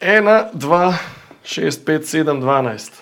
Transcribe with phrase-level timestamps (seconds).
[0.00, 0.94] 1, 2,
[1.44, 2.92] 6, 5, 7, 12.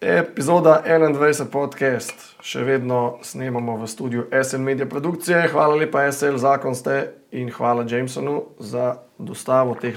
[0.00, 2.14] Epizoda 21 podcast.
[2.40, 5.50] Še vedno snemamo v studiu SL Media Produkcije.
[5.52, 9.92] Hvala lepa SL, zakon ste in hvala Jamesonu za dostavo teh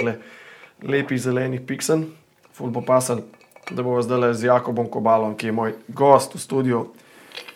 [0.84, 2.10] lepih zelenih piksen.
[2.52, 3.24] Ful bo pasal,
[3.72, 6.82] da bomo zdaj z Jakobom Kobalom, ki je moj gost v studiu,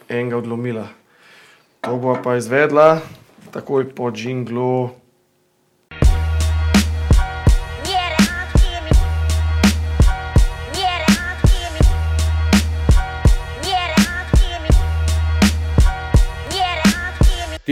[0.07, 0.87] enega odlomila.
[1.83, 3.03] To bo pa izvedla
[3.51, 4.95] takoj po jinglu.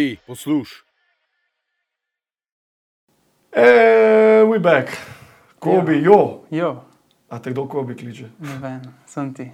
[0.06, 0.84] Ti, posluš.
[3.52, 4.90] Eee, we back.
[5.60, 6.44] Kobi, jo.
[6.52, 6.84] Jo,
[7.30, 8.28] A te kdo Kobi kliče?
[8.40, 9.52] ne vem, sem ti.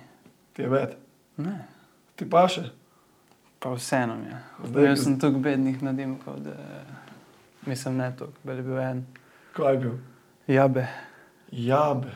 [0.54, 0.96] Ti je ved.
[1.38, 1.54] Ne,
[2.16, 2.62] Ti pa še?
[3.60, 4.40] pa vseeno mi je.
[4.66, 6.56] Zdaj, Jaz ko- sem tako bednih nadimkov, da
[7.64, 9.06] mislim ne toliko, bel je bil en.
[9.54, 9.96] Kaj je bil?
[10.50, 10.88] Jabe,
[11.52, 12.12] Jabe.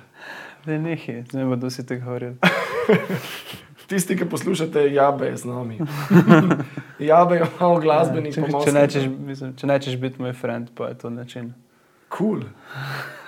[0.65, 2.35] da nehi, ne bodo vsi tako govorili.
[3.87, 5.79] Tisti, ki poslušate, jabe je z nami.
[6.99, 8.73] jabe je malo glasbenih če, če, pomorskih.
[8.73, 11.53] nečeš, mislim, če nečeš biti moj friend, pa je to način.
[12.09, 12.39] Kul.
[12.39, 12.43] Cool.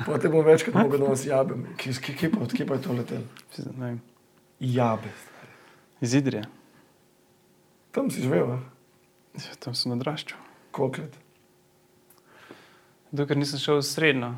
[0.05, 1.65] Pa te bom večkrat mogel danes jabem.
[1.77, 3.23] Kje, kje, kje, pa, kje pa je to letel?
[3.77, 3.97] Ne.
[4.59, 5.09] Jabe.
[6.01, 6.43] Iz Idrije,
[7.91, 8.59] Tam si živel, a?
[9.33, 10.37] Ja, tam sem odraščal.
[10.71, 11.15] koliko let?
[13.11, 14.29] Dokler nisem šel v srednjo,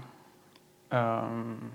[0.94, 1.72] um,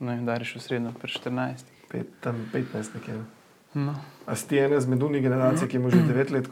[0.00, 1.66] ne vem, da reš v srednjo, pri 14.
[1.90, 3.14] Pet, tam 15 nekje.
[3.18, 3.24] ne?
[3.74, 3.94] No.
[4.26, 6.48] A si ene izmed unih generacij, ki ima že 9 let,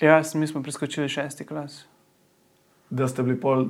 [0.00, 1.84] Ja, mi smo preskočili šesti klas.
[2.90, 3.66] da ste bili pol,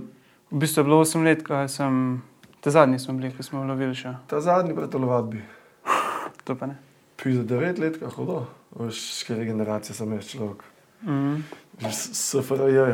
[0.52, 2.22] V bistvu je bilo 8 let, ko sem,
[2.60, 4.12] te zadnji smo bili, ko smo lovili še.
[4.28, 5.40] ta zadnji pred telovadbi.
[6.44, 6.76] To pa ne.
[7.16, 8.46] Pi za 9 let, kako hudo.
[8.76, 10.64] Veš, kje generacije sem jaz človek.
[11.02, 11.40] Mm.
[11.90, 12.78] SFRJ.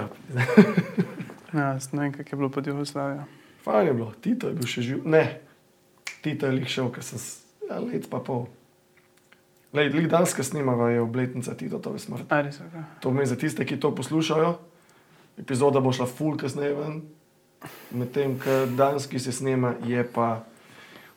[1.53, 1.93] -ja.
[1.93, 3.25] Ne vem, kako je bilo pod Jugoslavijo.
[3.65, 5.01] Fajn je bilo, Tito je bil še živ.
[5.05, 5.41] Ne,
[6.23, 7.19] Tito je lik šel, ker sem
[7.71, 8.47] ja, let pa pol.
[9.73, 12.25] Lej, lik danes, ki snimava, je obletnica Titotove smrti.
[12.29, 12.85] Ali so ga?
[13.01, 14.55] To pomeni za tiste, ki to poslušajo.
[15.39, 17.03] Epizoda bo šla ful kasneje ven.
[17.91, 20.45] Medtem, ko danes, ki se snema, je pa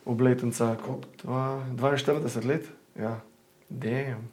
[0.06, 0.76] obletnica?
[1.24, 2.68] Dva- 42 let.
[3.00, 3.20] Ja,
[3.70, 4.28] dejem.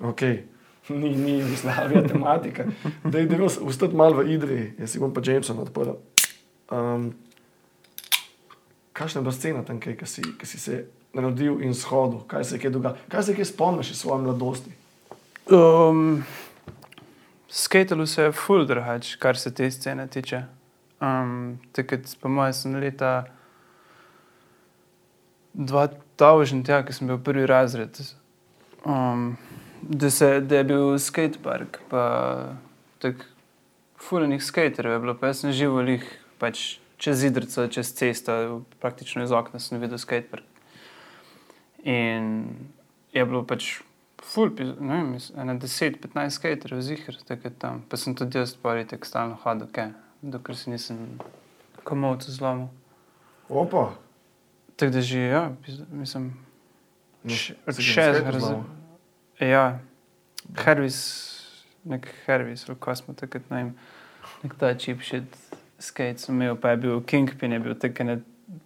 [0.00, 0.22] Ok,
[0.88, 2.64] ni, ni Jugoslavija tematika.
[3.04, 5.94] Da je bilo ustati malo v Idri, jaz si bom pa Jameson odprl.
[6.72, 7.12] Um,
[8.92, 12.44] kakšna je bila scena tam, kaj, ki si, ki si se rodil in shodil, kaj
[12.44, 14.72] se je dogajalo, kaj se je spomniš iz svoje mladosti?
[15.50, 16.24] Um,
[17.48, 20.42] Skatelu se je full drugač, kar se te scene tiče.
[21.00, 23.24] Um, Takrat, po mojem, sem leta
[25.54, 28.00] 2000, ja, ko sem bil prvi razred.
[28.84, 29.36] Um,
[29.82, 32.04] da, se, da je bil skatepark, pa
[32.98, 33.30] tako
[34.08, 36.08] fuljenih skaterjev je bilo, pa jaz sem živel jih
[36.38, 36.64] pač
[36.96, 40.53] čez idrico, čez cesto, praktično iz okna sem videl skatepark.
[41.84, 42.46] In
[43.12, 43.82] je bilo pač
[44.24, 44.48] ful,
[44.80, 47.82] ne vem, ene 10-15 skaterjev zihar, tako je tam.
[47.88, 49.90] Pa sem tudi jaz pori tako stalno hodil, kaj,
[50.22, 51.18] dokler se nisem
[51.84, 52.68] komovcu zlomil.
[53.48, 53.90] Opa,
[54.76, 55.42] Tako da že, ja,
[55.92, 56.32] mislim,
[57.28, 58.64] še- od šest na zlomil?
[59.38, 59.78] Ja,
[60.56, 60.98] Hervis,
[61.84, 63.70] nek Hervis, ali ko smo takrat, ne vem,
[64.42, 65.36] nek ta čip shit
[65.78, 68.18] skate sem imel, pa je bil Kingpin, je bil tako ne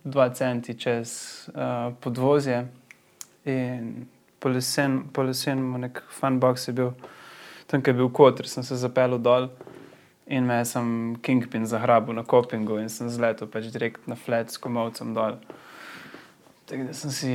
[0.04, 1.10] dva centi čez
[1.50, 2.62] uh, podvozje
[3.44, 4.06] in
[4.38, 6.92] po lesen, po lesenemu nek funbox je bil,
[7.66, 9.48] tam, kjer je bil kotr, sem se zapeljal dol
[10.28, 14.52] in me je sem Kingpin zagrabil na kopingu in sem zletel pač direkt na flat
[14.52, 15.38] s komovcem dol.
[16.68, 17.32] Tako da sem si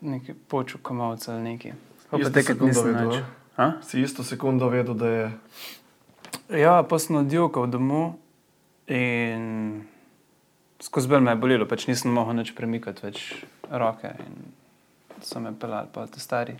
[0.00, 1.76] nekaj počul komovca ali nekaj.
[2.10, 3.22] Pa takrat nisem vedel?
[3.84, 5.30] Si isto sekundo vedel, da je.
[6.62, 8.16] Ja, pa sem odjokal domov
[8.88, 9.84] in
[10.82, 13.22] skozi bolj me je bolelo, pač nisem mogel več premikati več
[13.70, 14.36] roke in
[15.22, 16.56] so me pelali pa te stari.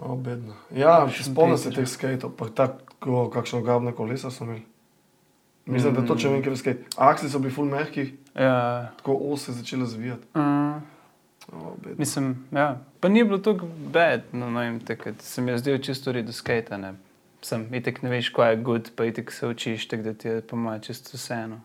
[0.00, 0.54] O, bedno.
[0.72, 4.62] Ja, spomnim se teh skateov, pa tako, kakšno gabne kolesa so imeli.
[5.66, 6.86] Mislim, da točno vem, kjer je skate.
[6.96, 10.26] Aksli so bili full mehki, Ja, tako ose začele zvijati.
[10.34, 10.80] uh,
[11.52, 11.96] O, bedno.
[11.98, 12.78] mislim, ja.
[13.00, 16.32] Pa ni bilo tako bed, no, no vem, takrat se mi je zdelo čisto redo
[16.32, 16.94] skate, ne.
[17.42, 20.40] Sem, itek ne veš, kaj je good, pa itek se učiš, tako da ti je
[20.40, 21.60] po mojem čisto vseeno.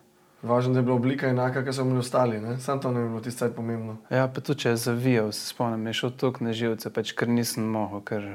[0.46, 2.60] Važno, da je bila oblika enaka, kot so bili ostali, ne?
[2.62, 3.98] Sam to ne bi bilo tisto pomembno.
[4.14, 7.32] Ja, pa tudi če je zavijal, se spomnim, je šel tok na živce, pač ker
[7.32, 8.28] nisem mogel, ker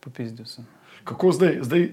[0.00, 0.64] popizdil sem.
[1.04, 1.84] Kako zdaj, zdaj,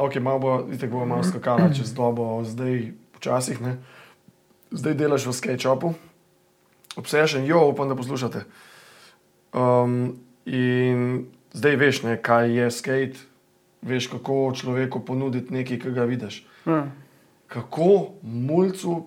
[0.00, 3.76] ok, malo bo, itek bo malo skakala čez dobo, zdaj počasih, ne?
[4.72, 5.92] Zdaj delaš v skate shopu,
[6.96, 8.46] obsežen, jo, upam, da poslušate.
[9.52, 10.16] Um,
[10.48, 13.28] in zdaj veš, ne, kaj je skate,
[13.84, 16.46] veš, kako človeku ponuditi nekaj, ki ga vidiš.
[16.64, 16.86] Ja.
[17.46, 17.88] Kako
[18.22, 19.06] mulcu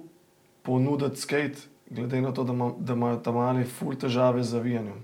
[0.62, 1.58] ponuditi skate,
[1.90, 5.04] glede na to, da, ima, da imajo tam mali ful težave z zavijanjem.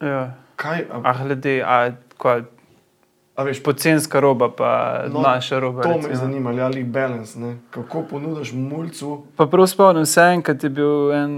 [0.00, 0.34] Ja.
[0.56, 2.42] Kaj, a, A glede, a kva,
[3.34, 4.70] a veš, pocenska roba, pa
[5.08, 5.82] No, naša roba.
[5.82, 6.14] to me recimo.
[6.14, 7.56] zanimalo, ali balance, ne?
[7.70, 9.22] kako ponudiš mulcu.
[9.36, 11.32] Pa prav spomnim se, enkrat je bil en,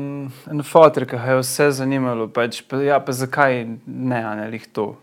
[0.50, 2.28] en fotor, ki ga je vse zanimalo.
[2.28, 4.96] Pač, pa, ja, pa zakaj ne, ne lih to.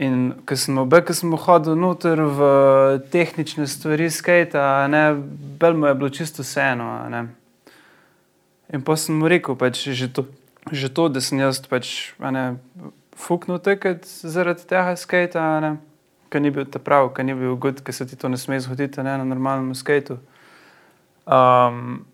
[0.00, 2.40] In ko sem obe, ko sem hodil noter v
[3.12, 4.56] tehnične stvari, skate,
[4.88, 5.12] ne,
[5.60, 7.04] bel mu je bilo čisto vseeno.
[7.12, 7.28] ne.
[8.72, 10.24] In pa sem mu rekel, pač, že, to,
[10.72, 12.56] že to, da sem jaz pač, ne,
[13.12, 15.36] fuknil tekati zaradi tega skate,
[16.32, 18.56] ker ni bil ta prav, ker ni bil god, ker se ti to ne sme
[18.56, 20.16] zgoditi ne, na normalnem skateu.
[21.28, 22.06] Um,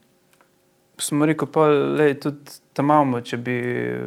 [0.99, 3.57] sem mu rekel, pa le tudi tam imamo, če bi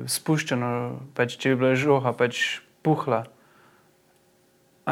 [0.09, 0.69] spuščeno,
[1.15, 3.23] pač, če bi bila žoha pač puhla.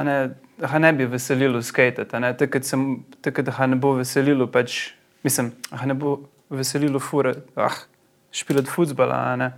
[0.04, 1.62] Ne, ga ne bi veselilo
[2.20, 6.18] ne, takrat, sem, takrat ga ne bo veselilo, pač, mislim, ga ne bo
[6.50, 7.74] veselilo fure, ah,
[8.32, 9.52] špilati futbola, ne.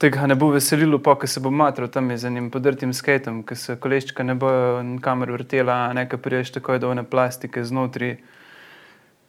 [0.00, 3.54] Tega ne bo veselilo, pa ko se bo matral tam z enim podrtim skatom, ko
[3.54, 8.16] se koleščka ne bojo nikamor vrtela, ne, ko priješ takoj do one plastike znotraj,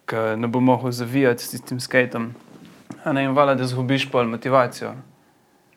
[0.08, 2.32] ki ne bo mogel zavijati s tistim skatom.
[3.04, 4.96] A ne, in vala, da zgubiš pol motivacijo.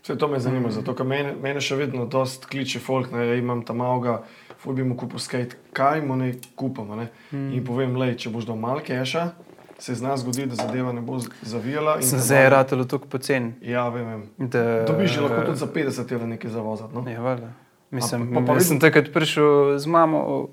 [0.05, 3.35] Vse to me zanima, zato ker mene, mene še vedno dost kliče folk, ne, ja,
[3.35, 4.19] imam tam avga,
[4.59, 6.93] ful bi mu kupil skate, kaj mu ne kupamo.
[6.95, 7.07] Ne?
[7.33, 7.53] Mm.
[7.53, 9.31] In povem, le, če boš dal malo keša,
[9.79, 11.97] se z nas zgodi, da zadeva ne bo zavijala.
[12.03, 13.55] Sem da zdaj bo- ratelo tako pocen.
[13.63, 14.23] Ja, vem, vem.
[14.47, 16.95] Da, Dobiš že lahko tudi za 50 evrov nekaj zavozati.
[16.95, 17.07] No?
[17.09, 17.49] Ja, valjda.
[17.91, 19.49] Mislim, pa- pa pa, pa vidim- sem takrat prišel
[19.79, 20.49] z mamo.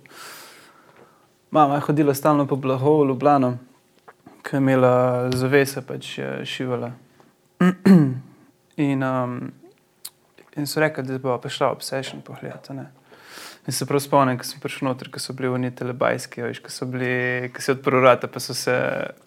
[1.51, 3.57] Mama je hodila stalno po blagu v Ljubljano,
[4.41, 4.95] ki je imela
[5.29, 6.91] zavese, pač je šivala.
[8.77, 9.51] In, um,
[10.55, 12.21] in so rekli, da bo prišla obsession
[12.69, 12.85] ne.
[13.67, 16.69] In se prav spomnim, ko sem prišel noter, ko so bili oni telebajski, veš, ko
[16.73, 18.73] so bili, ko si odprl vrata, pa so se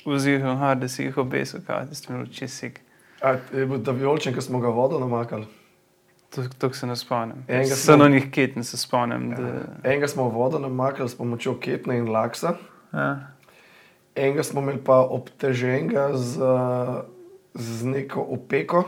[0.06, 2.80] vzihali, da si jih obesil, kaj ti smo čisik.
[3.22, 5.46] A, je bil ta vijolčen, ki smo ga vodo namakali.
[6.34, 7.44] To, to se ne spomnim.
[7.48, 9.30] Enega smo- na njih keten, se spomnim.
[9.30, 9.52] Da,
[9.90, 12.56] Enega smo vodo namakali s pomočjo ketne in laksa,
[12.92, 13.30] ja.
[14.14, 16.42] enega smo imeli pa obteženega z,
[17.54, 18.84] z neko opeko,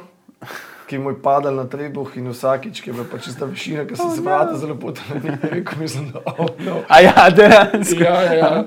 [0.87, 3.97] ki mu je padal na trebuh in vsakič, ki je bila pa čista višina, ki
[3.97, 6.83] so se vrata zelo potala, ni rekel, mislim, da oh, no.
[6.89, 8.03] A ja, dejansko.
[8.03, 8.65] ja, ja, ja.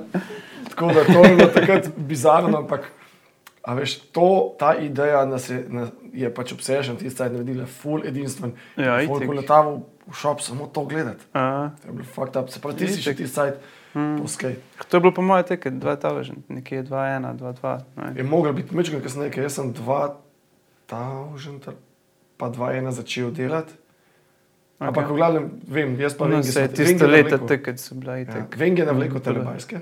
[0.69, 2.91] Tako da to je bilo takrat bizarno, ampak
[3.63, 8.01] a veš, to, ta ideja nas je, nas je pač obsežen, ti zdaj naredila full
[8.07, 8.51] edinstven.
[8.75, 9.29] Ja, Folk itak.
[9.29, 9.73] uletaval
[10.07, 11.23] v šop samo to gledati.
[11.33, 12.49] A, To je bilo fucked up.
[12.49, 13.17] Se pravi, ti si še Itak.
[13.17, 13.49] ti zdaj
[13.93, 14.25] mm.
[14.89, 17.79] To je bilo po mojem teke 2000, nekje 2-1, 2-2.
[17.95, 18.13] ne.
[18.17, 19.73] Je mogel biti mečkaj kasneje, ker jaz sem
[20.89, 21.73] 2000
[22.37, 23.73] pa 2-1 začel delati.
[24.79, 24.87] Okay.
[24.87, 27.95] Ampak v glavnem, vem, jaz pa No, vem, se je da tiste leta takrat so
[27.95, 28.55] bila Ja, itek.
[28.55, 29.81] vem, da je navleko telebajske.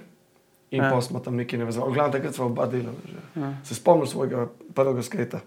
[0.71, 0.86] In Ja.
[0.86, 0.92] ja.
[0.92, 1.92] pa smo tam nekaj navezali.
[1.92, 2.98] V glavnem, takrat smo oba delali.
[3.06, 3.42] Že.
[3.42, 3.54] Ja.
[3.63, 5.39] Se spomnim svojega prvega skate.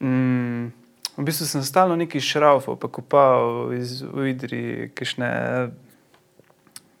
[0.00, 0.72] Mm,
[1.18, 4.62] v bistvu sem stalno neki šraufov, pa kopal iz v Idri,
[4.94, 5.28] kišne,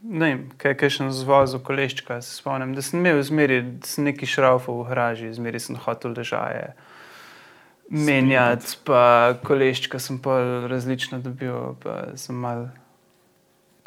[0.02, 3.60] ne vem, kaj je še zvozil koleščka, se spomnim, da sem imel zmeri,
[4.02, 6.72] neki šraufov v garaži, zmeri sem hotel ležaje.
[7.92, 10.38] Menjati, pa koleščka sem pa
[10.70, 12.70] različno dobil, pa sem mal.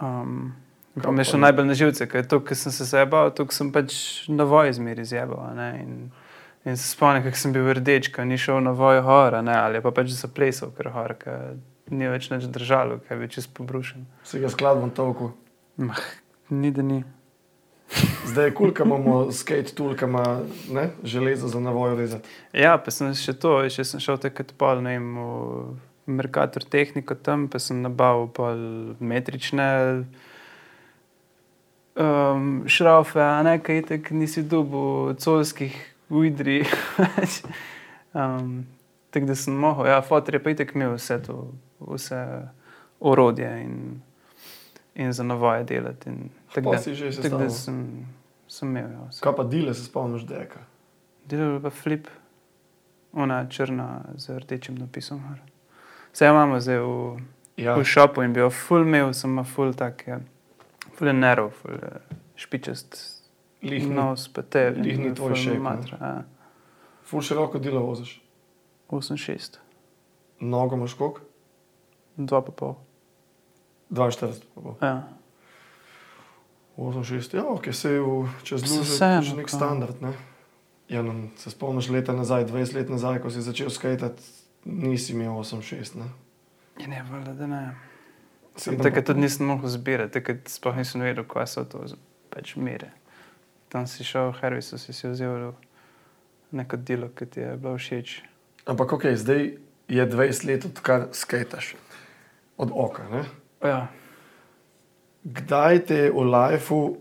[0.01, 0.53] Um,
[1.01, 3.71] pa mi je šlo najbolj na živce, ker to, ker sem se zebal, to sem
[3.73, 5.47] pač na voj zmeri zebal.
[5.57, 5.95] ne, In,
[6.65, 9.81] in se spomnim, kako sem bil rdeč, ko ni šel na voj hora, ne, ali
[9.81, 11.57] pa pač zaplesal, ker hor, ker
[11.89, 14.05] ni več držalo, ker je bil čist pobrušen.
[14.25, 15.33] Se ga skladvam toliko.
[15.77, 15.99] Mah,
[16.49, 17.03] ni da ni.
[18.25, 20.23] Zdaj je kul, cool, imamo skate tool, ki ima
[20.71, 22.29] ne, železo za navojo rezati.
[22.53, 27.15] Ja, pa sem še to, še sem šel takrat pol, ne vem, v Merkator tehniko
[27.15, 28.63] tam, pa sem nabavil pol
[28.99, 29.67] metrične
[31.95, 35.75] um, šraufe, a ne, kaj tak nisi dubu colskih
[36.09, 36.59] v Idri.
[38.19, 38.65] um,
[39.11, 41.39] tako da sem mogel, ja, fotor je pa itek imel vse to,
[41.83, 42.21] vse
[42.99, 43.79] orodje in,
[44.95, 46.11] in za navoje delati.
[46.53, 48.07] Tako da, si že tako da sem,
[48.47, 49.07] sem imel, ja.
[49.09, 49.21] vse.
[49.23, 50.59] Kaj pa dile, se spomniš deka.
[51.25, 52.07] Delal je pa flip,
[53.13, 55.23] ona črna z rdečim napisom.
[56.13, 57.17] Vse imamo zdaj v,
[57.55, 60.19] Ja, v šopu in bil full mail, sem ima full tak, ja,
[60.97, 61.91] full je nerov, full je
[62.35, 62.97] špičast.
[63.63, 63.95] lih ni.
[63.95, 65.63] nos, pa te, lih ni tvoj shape, ne?
[65.63, 65.97] matra.
[66.01, 66.23] Ja.
[67.07, 68.19] Ful široko delo voziš.
[68.89, 69.57] 8-6,
[70.39, 71.21] Nogo imaš koliko?
[72.17, 72.73] 2,5.
[73.89, 74.41] 42.
[74.55, 74.77] pa bo.
[74.81, 75.07] Ja.
[76.77, 78.01] 86, ja, ok, se je
[78.43, 80.11] čez vseeno, že nek standard, ne?
[80.89, 84.21] Ja, no, se spomniš leta nazaj, 20 let nazaj, ko si začel skajtati,
[84.65, 86.09] nisi imel 8-6, ne?
[86.79, 87.63] Ja, ne, valjda, da ne.
[88.83, 91.83] Takrat tudi nisem mogel zbirati, takrat sploh nisem vedel, kaj so to
[92.29, 92.91] pač mere.
[93.69, 95.51] tam si šel v Harvisu, si si vzel
[96.51, 98.23] neko delo, ki ti je bilo všeč.
[98.67, 101.75] Ampak ok, zdaj je 20 let, odkar skajtaš.
[102.57, 103.03] Od oka.
[103.11, 103.25] Ne?
[103.63, 103.87] Ja.
[105.23, 106.97] Kdaj te je v lifeu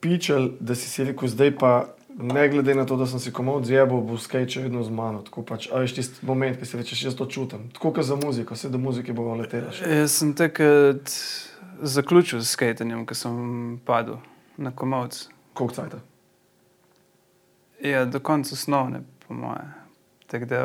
[0.00, 1.72] pičel, da si si rekel, zdaj pa
[2.18, 5.22] ne glede na to, da sem si komod zjebal, bo skate še vedno z mano.
[5.24, 7.70] Tako pač, a veš tisti moment, ki si rečeš, jaz to čutim.
[7.72, 9.88] Tako kot za muziko, vse do muzike bo letela še.
[10.02, 11.14] Jaz sem takrat
[11.82, 13.38] zaključil s skatenjem, ko sem
[13.86, 14.20] padel
[14.60, 15.24] na komovc.
[15.56, 15.96] Koliko cajt?
[17.82, 19.64] Ja, do konca osnovne, po moje.
[20.30, 20.60] Tako da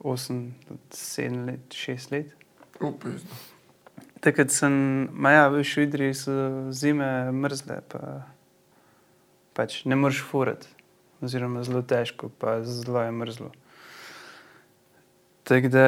[0.00, 0.44] 8,
[0.90, 2.36] 7 let, 6 let.
[2.80, 3.53] Upizno.
[4.24, 4.72] Takrat sem,
[5.12, 6.34] ma ja, veš, v Idriji so
[6.72, 8.00] zime mrzle, pa
[9.52, 10.70] pač ne moreš furati,
[11.20, 13.50] oziroma zelo težko, pa zelo je mrzlo.
[15.44, 15.84] Tako da,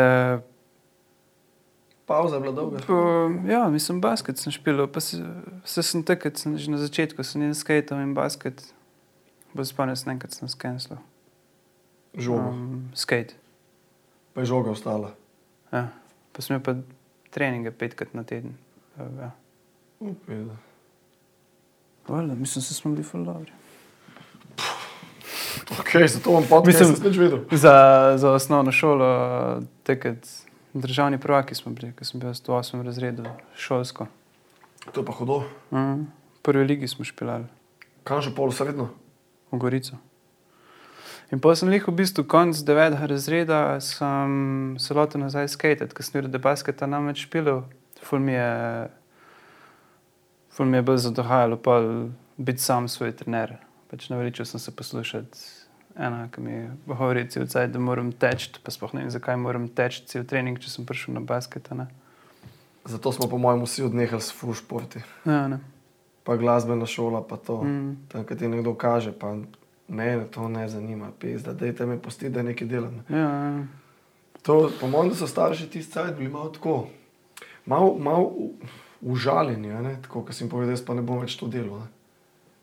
[2.06, 2.78] Pauza je bila dolga.
[2.86, 5.16] po, ja, mislim, basket sem špil, pa se,
[5.64, 8.60] se sem takrat, sem že na začetku, sem in skatal in basket,
[9.56, 11.00] bo spomnil sem enkrat sem skenslal.
[12.14, 12.52] Žoga.
[12.52, 13.34] Um, skate,
[14.36, 15.16] Pa je žoga ostala.
[15.72, 15.88] ja.
[16.36, 16.76] Pa sem imel pa
[17.36, 18.54] treninge petkrat na teden.
[18.96, 19.30] Ja.
[20.00, 20.56] Upizno.
[22.08, 23.52] Valjda, mislim, da smo bili ful dobri.
[25.80, 27.38] Ok, zato vam podcast Mislim- nisem nič videl.
[27.52, 27.74] Za,
[28.16, 29.08] za osnovno šolo,
[29.82, 30.28] takrat
[30.74, 32.82] državni prvaki smo bili, ko sem bil v 8.
[32.84, 33.24] razredu
[33.56, 34.06] šolsko.
[34.92, 35.42] To je pa hudo.
[35.70, 36.06] Mm.
[36.38, 37.44] V prvi ligi smo špilali
[38.04, 38.88] Kam že pol srednjo?
[39.52, 39.96] v Gorico.
[41.32, 43.00] In pa sem jih v bistvu konc 9.
[43.10, 47.64] razreda, sem se lotil nazaj skatet, ker sem da basketa nam več špilal.
[48.06, 48.50] Ful mi je,
[50.54, 51.80] ful mi je bolj zadohajalo pa
[52.36, 53.56] biti sam svoj trener.
[53.90, 55.38] Pač naveličal sem se poslušati
[55.98, 59.66] ena, ki mi govori cel cajt, da moram teči, pa sploh ne vem, zakaj moram
[59.68, 61.72] teči cel trening, če sem prišel na basket.
[61.72, 61.86] a ne.
[62.86, 65.02] Zato smo po mojem vsi odnehali s full športi.
[65.24, 65.58] Ja, ne.
[66.26, 67.62] Pa glasbena šola, pa to.
[67.62, 67.96] Mm.
[68.12, 69.34] Tam, kad ti nekdo kaže, pa
[69.88, 73.00] mene to ne zanima, pizda, dajte me pusti, da nekaj delam.
[73.08, 73.66] Ja, ja.
[74.42, 76.88] To, po mojem, da so starši tisti cajt bili malo tako,
[77.66, 78.54] malo, malo u-
[79.02, 81.78] užaljeni, ne, tako, ker sem povedal, jaz pa ne bom več to delal.
[81.78, 81.86] Ne.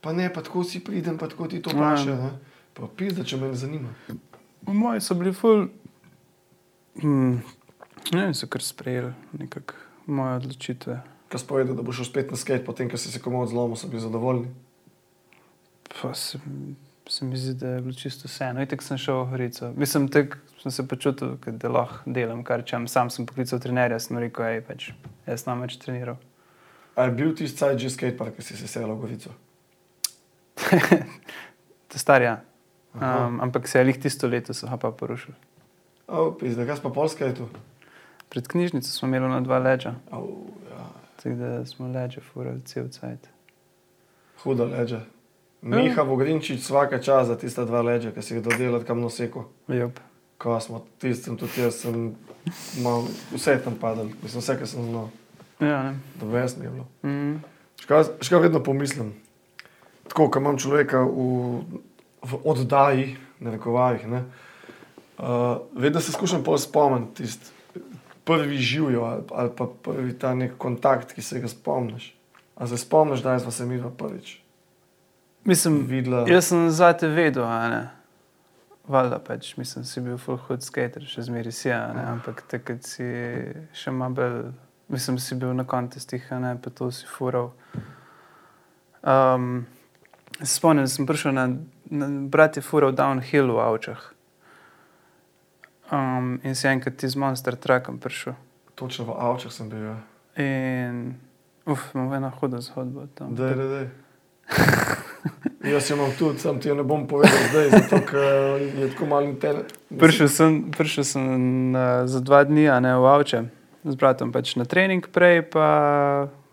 [0.01, 1.79] Pa ne, pa tako si pridem, pa tako ti to Ja.
[1.81, 2.31] paše, ne.
[2.73, 3.89] Pa pizda, če me ne zanima.
[4.63, 5.67] Moji so bili ful.
[6.95, 7.39] Mm,
[8.11, 9.73] ne vem, so kar sprejeli nekako
[10.07, 11.01] moje odločitve.
[11.29, 13.75] Ko si povedal, da boš šel spet na skate, potem, ko si se komu odzlomil,
[13.75, 14.47] so bili zadovoljni.
[15.91, 16.39] Pa se,
[17.09, 18.61] se mi zdi, da je bilo čisto vseeno.
[18.61, 19.71] Itek sem šel v Horico.
[19.75, 22.87] Mislim, tako sem se počutil, da lahko delam, kar čem.
[22.87, 24.91] Sam sem poklical trenerja, sem rekel, hej, pač,
[25.27, 26.17] jaz sem več treniral.
[26.95, 29.35] A je bil tisti cajt že skatepark, ki si se selil v Gorico?
[31.93, 32.39] To je star, ja.
[32.97, 33.27] Aha.
[33.27, 35.35] Um, ampak se je lih tisto leto, so ga pa porušili.
[36.07, 37.45] O, pizda, kaj pa polska je tu?
[38.29, 40.87] Pred knjižnico smo imeli na dva leđa, Au, ja.
[41.15, 43.29] tako da smo leđa furali cel cajt.
[44.43, 45.01] Huda leđa.
[45.63, 49.47] Miha Vogrinčič, vsaka čas za tista dva leđa, ki si jih dodelal kam noseko.
[50.37, 52.15] Ko smo tistem, tudi jaz sem
[52.83, 55.07] mal, vse tam padal, mislim, vse, kar sem znal,
[55.63, 55.93] Ja, ne.
[56.19, 56.87] da ves mi je bilo.
[57.03, 57.39] Mm.
[57.79, 59.13] Škoda, škoda vedno pomislim,
[60.11, 61.63] tako, ko imam človeka v,
[62.27, 64.23] v oddaji, ne rekovajih, ne,
[65.17, 67.51] uh, vedno se skušam pol spomniti tisti
[68.23, 72.15] prvi živijo ali, ali pa prvi ta nek kontakt, ki se ga spomniš.
[72.55, 74.42] A se spomniš, da smo se mi dva prvič
[75.45, 76.25] Mislim, videla?
[76.27, 77.89] Jaz sem za te vedel, a ne.
[78.87, 82.03] Valjda pač, mislim, si bil full hud skater, še zmeraj si, a ne.
[82.15, 83.07] Ampak takrat si
[83.75, 84.37] še malo bolj,
[84.91, 87.51] mislim, si bil na kontestih, a ne, pa to si fural.
[89.03, 89.65] Um,
[90.39, 91.47] spomnim, da sem prišel na,
[91.91, 94.07] na brat je fural downhill v avčah.
[95.91, 98.39] Um, in si enkrat ti z Monster Truckom prišel.
[98.79, 99.91] Točno v avčah sem bil.
[99.91, 99.99] Ja.
[100.39, 101.19] In,
[101.67, 103.35] uf, imam eno hudo zgodbo tam.
[103.35, 104.79] Daj, daj, daj.
[105.63, 107.95] Jaz jo imam tudi, sam ti jo ne bom povedal zdaj, zato
[108.81, 109.73] je tako malo internet.
[109.99, 111.23] Prišel sem, prišel sem
[111.71, 113.43] na, za dva dni, a ne v Avče,
[113.83, 115.67] z bratom pač na trening, prej pa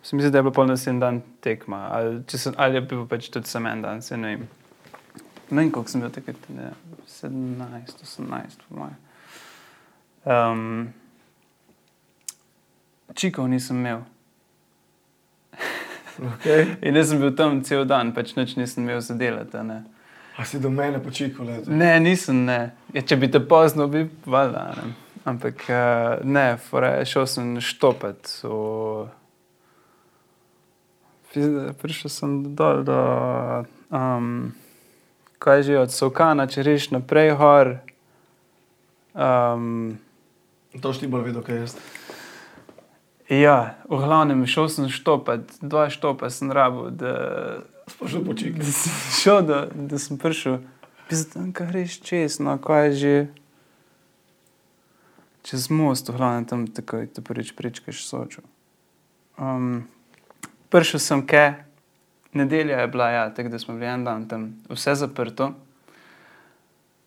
[0.02, 1.88] se mi zdi, da je bil polno en dan tekma.
[1.90, 4.46] Ali, sem, ali je bil pač tudi sem en dan, se ne vem.
[5.50, 6.70] Ne vem, koliko sem bil takrat, ne,
[7.10, 8.94] 17, 18, po moje.
[10.22, 10.92] Um,
[13.14, 14.06] čikov nisem imel.
[16.20, 16.76] Okay.
[16.82, 19.56] In jaz sem bil tam cel dan, pač nič nisem imel za delati.
[20.36, 21.46] a si do mene počikal.
[21.66, 22.44] Ne, nisem.
[22.44, 22.72] Ne.
[22.92, 24.62] Ja, če bi te pozno, bi valjda.
[24.76, 24.92] Ne.
[25.24, 28.40] Ampak uh, ne, fore, šel sem štopat.
[28.44, 29.08] V...
[31.78, 32.96] Prišel sem dol do,
[33.94, 34.50] um,
[35.38, 37.76] kaj že od Sokana, če reš naprej gor.
[39.14, 40.00] Um,
[40.80, 41.76] To šti bolj vedel, kaj jaz.
[43.30, 48.58] Ja, v glavnem šel sem štopat, dva štopa sem rabo, da Sprašujem po čiki.
[48.58, 50.58] da sem šel, da, da sem prišel,
[51.08, 53.14] pizdan, kaj greš čez, no, kaj je že.
[55.42, 58.42] Čez most, v glavnem tam takoj, te prvič prečkaš sočo.
[59.40, 59.88] Um,
[60.68, 61.64] prišel sem ke,
[62.36, 65.54] nedelja je bila, ja, tako da smo bili en dan tam, vse zaprto.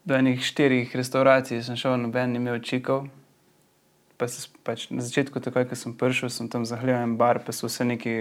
[0.03, 3.05] Do enih štirih restauracij sem šel, noben ni imel čikov.
[4.17, 7.53] Pa se, pač na začetku, takoj, ko sem prišel, sem tam zahljal en bar, pa
[7.55, 8.13] so vse neki,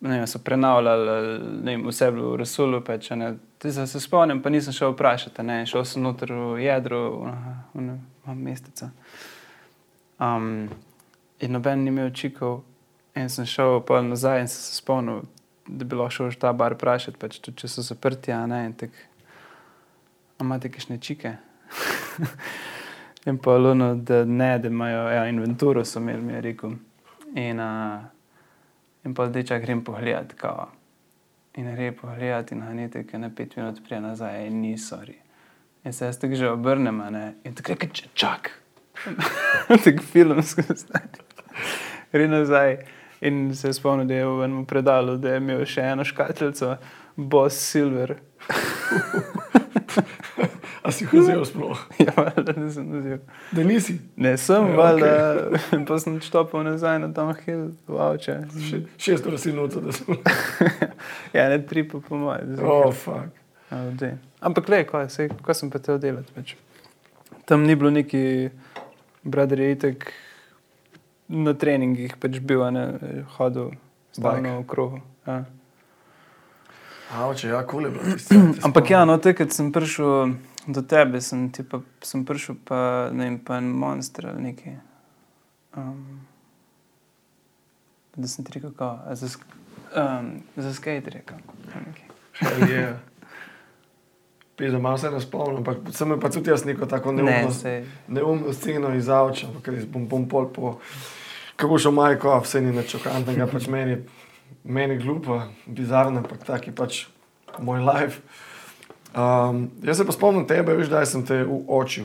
[0.00, 1.16] ne vem, so prenavljali,
[1.60, 3.34] ne vem, vse bilo v Rasulu, pač, ne.
[3.64, 7.02] Se, se spomnim, pa nisem šel vprašati, ne, šel sem noter v jedro,
[7.74, 8.90] v mesteca.
[10.20, 10.68] Um,
[11.40, 12.62] in noben ni imel čikov,
[13.16, 15.24] in sem šel pa nazaj in sem se spomnil,
[15.68, 18.64] da bi lahko šel v ta bar vprašati, pač, tudi če so zaprti, a ne,
[18.70, 19.08] in tako,
[20.40, 21.36] imate kakšne čike?
[23.26, 26.70] in pa luno, da ne, da imajo, ja, inventuro so imeli, mi je rekel.
[27.34, 28.00] In, uh,
[29.04, 30.68] in pa dečak grem pogledat, kao.
[31.56, 35.14] In gre pogledat in hanete, ki na pet minut prije nazaj, in ni sorry.
[35.84, 38.50] In se jaz tako že obrnem, ne, in tako reče, "Č- čak.
[39.84, 41.08] tako filmsko stane.
[42.12, 42.76] Gre nazaj
[43.20, 46.76] in se je spomnil, da je v enem predalu, da je imel še eno škatlico,
[47.16, 48.16] Boss Silver.
[50.84, 51.78] A si jih vzel sploh?
[52.04, 53.20] ja, valjda nisem vzel.
[53.56, 53.94] Da nisi.
[54.16, 55.12] Ne, sem, Ja, valjda,
[55.88, 58.36] pa sem štopil nazaj na tam hill, vauče.
[58.66, 60.18] Še, šest ur si noter, da smo.
[61.36, 62.52] ja, ne tri pa po mojem.
[62.60, 63.32] Oh, fuck.
[64.44, 66.52] Ampak le, kaj, sej, kaj sem pa te oddelati več.
[67.48, 68.52] Tam ni bilo neki,
[69.24, 70.08] brother je itek
[71.32, 72.86] na treningih pač bil, a ne,
[73.38, 73.72] hodil
[74.12, 75.00] stalno v krogu.
[75.24, 75.44] Ja.
[77.24, 78.18] Avče, ja, kul je bilo.
[78.68, 80.36] Ampak ja, no, takrat sem prišel
[80.66, 84.76] do tebe, sem, ti pa, sem prišel pa, ne vem, pa en monster ali nekaj.
[85.76, 86.20] Um,
[88.16, 89.28] da sem ti rekel, kao, a za,
[89.96, 91.36] um, za skate rekel.
[92.68, 92.96] yeah.
[94.56, 97.84] Pizda, malo se ne spomnim, ampak sem pa tudi jaz neko tako Ne, neumno, se,
[98.08, 100.76] neumno sceno iz avča, ker bom, bom pol po,
[101.56, 103.98] kako šel majko, vse ni nič okantnega, pač meni,
[104.64, 107.06] meni glupo, bizarno, ampak taki pač
[107.58, 108.22] moj life.
[109.14, 112.04] Um, jaz se pa spomnim tebe, veš, da sem te učil.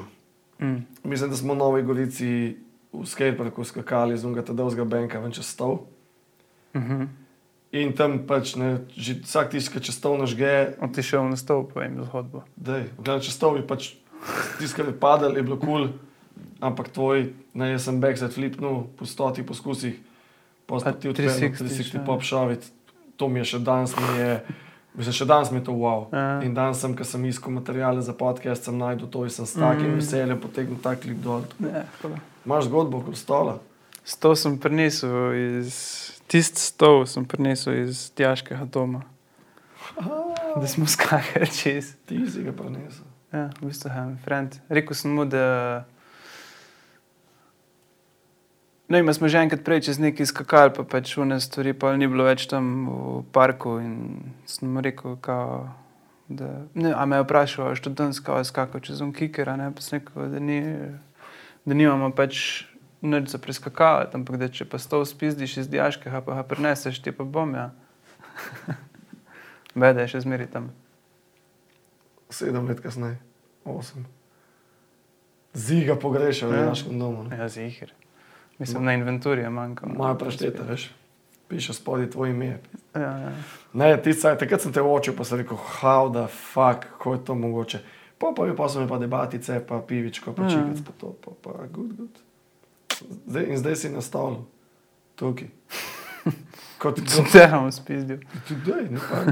[0.61, 2.57] mm, Mislim, da smo v Novi Gorici
[2.93, 5.85] v skateparku skakali z unga tedovskega benka ven čez stol.
[6.73, 7.07] uh -huh.
[7.71, 11.35] In tam pač ne, že vsak tisti, ki čez stol nažge, On ti šel na
[11.37, 12.43] stol, povem zgodbo.
[12.55, 13.93] da je, gledaj, čez stol je pač
[14.57, 15.89] ki je padal, je bilo kul, cool,
[16.59, 19.99] ampak tvoj, ne, jaz sem backside flipnul po stotih poskusih,
[20.65, 22.05] pa ti 360 odprl 360 še.
[22.05, 22.71] pop šavit,
[23.15, 24.41] to mi je še danes, mi je,
[24.95, 26.07] mislim, še danes mi je to wow.
[26.13, 26.41] Ja.
[26.43, 29.53] In danes sem, ko sem iskal materijale za podcast, sem najdel to in sem s
[29.53, 29.99] takim Mm.
[29.99, 31.43] veseljem potegnil tak klik dol.
[31.59, 32.17] Ne, hvala.
[32.45, 33.59] Imaš zgodbo okoli stola?
[34.03, 35.75] Stol sem prinesel iz,
[36.27, 39.01] tisti stol sem prinesel iz Tjaškega doma,
[40.55, 41.93] da smo skakali čez.
[42.05, 43.05] Ti si ga prenesel.
[43.33, 44.55] Ja, v bistvu je friend.
[44.69, 45.85] Rekel sem mu, da.
[48.89, 51.93] No, in smo že enkrat prej čez neki skakali, pa pač v ne stvari, pa
[51.93, 53.77] ni bilo več tam v parku.
[53.77, 54.17] In
[54.49, 55.69] sem mu rekel, kao,
[56.25, 56.65] da.
[56.73, 59.81] Ne, a me je vprašal, a študentska je skakal čez un kiker, a ne pa
[59.81, 60.57] sem rekel, da, ni,
[61.69, 62.65] da nimamo pač
[63.05, 67.13] nič za preskakavati, ampak da če pa stol spizdiš iz diaškega, pa ga prineseš, ti
[67.13, 67.69] pa bom, ja.
[69.77, 70.73] Beda je še zmeri tam.
[72.27, 73.21] Sedem let kasneje,
[73.63, 74.09] osem.
[75.53, 76.65] Ziga pogrešal v Ja.
[76.65, 77.29] našem domu.
[77.29, 77.37] ne.
[77.37, 77.93] Ja, zihir.
[78.59, 79.93] Mislim, na inventurju je manjkalo.
[79.93, 80.91] Moja prešteta, veš.
[81.47, 82.59] Piše spodaj tvoje ime.
[82.95, 83.31] Ja, ja.
[83.73, 87.25] Ne, ti saj, takrat sem te očil, pa sem rekel, how the fuck, kako je
[87.25, 87.79] to mogoče.
[88.19, 90.49] Pa pa so mi pa debatice, pa pivičko, pa Ja.
[90.49, 92.15] čikac, pa to, pa, pa good, good.
[93.27, 94.45] Zdaj, in zdaj si na stolu,
[95.15, 95.47] tukaj.
[96.79, 98.19] Kot Sem te vam spizdil.
[98.47, 99.23] Tudi, ne pa.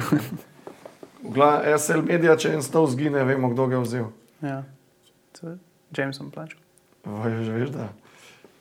[1.23, 4.07] V glavnem, SL Media, če en stol zgine, vemo, kdo ga je vzel.
[4.41, 4.63] Ja.
[5.39, 5.57] To je
[5.97, 6.59] Jameson plačal.
[7.05, 7.87] Vaj, že veš, da.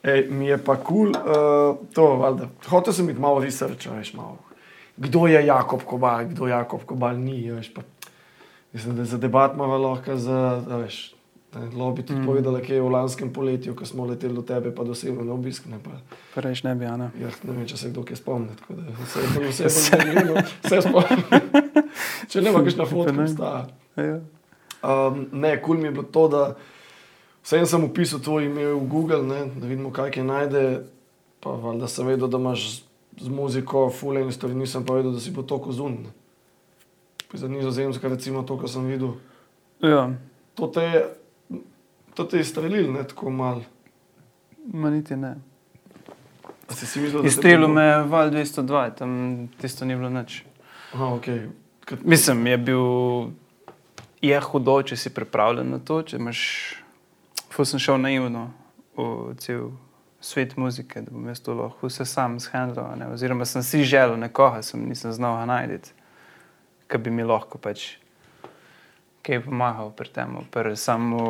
[0.06, 2.46] Ej, mi je pa kul, cool, uh, to, valjda.
[2.70, 4.38] Hotel sem biti malo research, veš, malo.
[4.96, 7.82] Kdo je Jakob Kobal, kdo Jakob Kobal ni, veš, pa.
[8.72, 11.14] Mislim, da za debat ima lahko za, veš,
[11.52, 12.26] da je lobby tudi Mm.
[12.26, 15.66] povedala, kaj je v lanskem poletju, ko smo leteli do tebe, pa dosegli na obisk,
[15.66, 15.90] ne pa.
[16.34, 17.10] Prejš ne bi, Ana.
[17.20, 20.34] Ja, ne vem, če se kdo kaj spomni, tako da vse je bilo, vse bilo,
[20.62, 21.24] vse spomnim.
[22.30, 23.66] če ne, kakšna fotka obstaja.
[23.96, 24.20] Ja.
[24.86, 26.54] Um, ne, kul cool mi je bilo to, da
[27.46, 30.62] vsem sem upisal tvoje ime v Google, ne, da vidimo, kaj je najde.
[31.38, 32.82] Pa valjda sem vedel, da imaš
[33.14, 36.11] z, muziko fulejne stvari, nisem pa vedel, da si bo tako zunaj.
[37.32, 39.14] Za nizozemsko, recimo, to, kar sem videl.
[39.80, 40.11] ja.
[40.54, 41.00] To te je,
[42.14, 43.61] to te je strelil, ne tako mal.
[44.64, 45.35] Ma niti ne.
[46.66, 49.11] A si si mislil, Izstrelil me je val 202, tam
[49.61, 50.42] tisto ni bilo nič.
[50.92, 51.26] Aha, ok.
[51.85, 52.80] Kot- Mislim, je bil,
[54.22, 56.00] je hudo, če si pripravljen na to.
[56.02, 56.40] Če imaš,
[57.56, 58.50] ful sem šel naivno
[58.96, 59.70] v cel
[60.20, 62.96] svet muzike, da bom jaz to lahko vse sam shendlal.
[62.98, 63.08] ne.
[63.14, 65.92] Oziroma sem si želel nekoga, sem nisem znal ga najti,
[66.88, 67.96] ki bi mi lahko pač
[69.26, 71.22] kaj pomagal pri tem, pri samo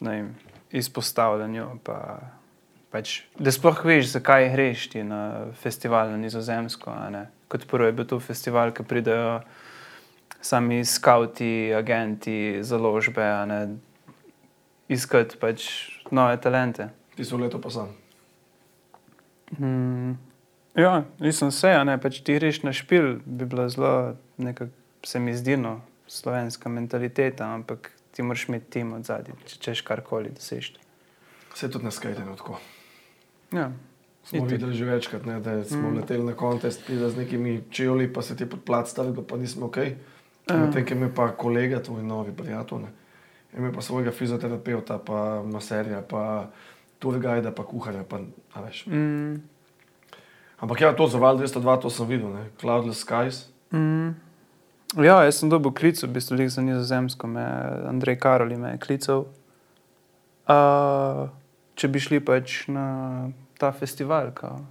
[0.00, 0.34] vem,
[0.72, 1.68] izpostavljanju.
[1.84, 2.18] Pa,
[2.92, 6.92] pač, da sploh veš, zakaj greš ti na festival na Nizozemsko.
[7.48, 9.40] Kot prvo je bil to festival, ki pridejo
[10.40, 13.60] sami skavti, agenti, založbe, ne,
[14.88, 15.68] iskati pač
[16.10, 16.88] nove talente.
[17.16, 17.92] Ti so leto pa sam.
[19.58, 20.16] Mm,
[20.74, 24.72] ja, nisem se, a ne, pač ti greš na špil, bi bila zelo, nekako
[25.06, 29.84] se mi zdi, no, slovenska mentaliteta, ampak ti moraš imeti tim od zadaj, če češ
[29.86, 30.74] karkoli dosežeš.
[31.54, 32.58] Vse tudi na skajtenju tako.
[33.52, 33.70] Ja.
[34.28, 34.50] Smo Itak.
[34.50, 35.96] videli že večkrat, ne, da smo mm.
[35.96, 39.66] leteli na kontest, pride z nekimi čevlji, pa se ti pod plat stavili, pa nismo
[39.66, 39.78] ok.
[40.48, 42.88] Medtem, ki me pa kolega, tvoj novi prijatelj,
[43.56, 46.50] ima pa svojega fizioterapeuta, pa maserja, pa
[46.98, 48.20] turgajda, pa kuharja, pa,
[48.64, 48.86] veš.
[48.86, 49.40] Mm,
[50.58, 53.46] Ampak ja, to za Val 202, to sem videl, ne, Cloudless Skies.
[53.70, 54.14] mm.
[54.96, 57.44] Ja, jaz sem dobil klic, v bistvu za nizozemsko, me
[57.84, 59.26] Andrej Karoli me je klical.
[60.48, 61.28] Uh,
[61.76, 63.28] če bi šli pač na
[63.60, 64.32] ta festival.
[64.32, 64.64] Kao.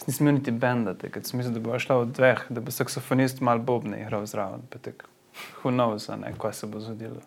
[0.00, 2.72] Jaz nisem imel niti benda, ker sem mislil, da bo šla od dveh, da bo
[2.72, 4.64] saksofonist mal bobne igral zraven.
[4.72, 5.04] Pa tek,
[5.62, 7.20] who knows, ne, kaj se bo zgodilo.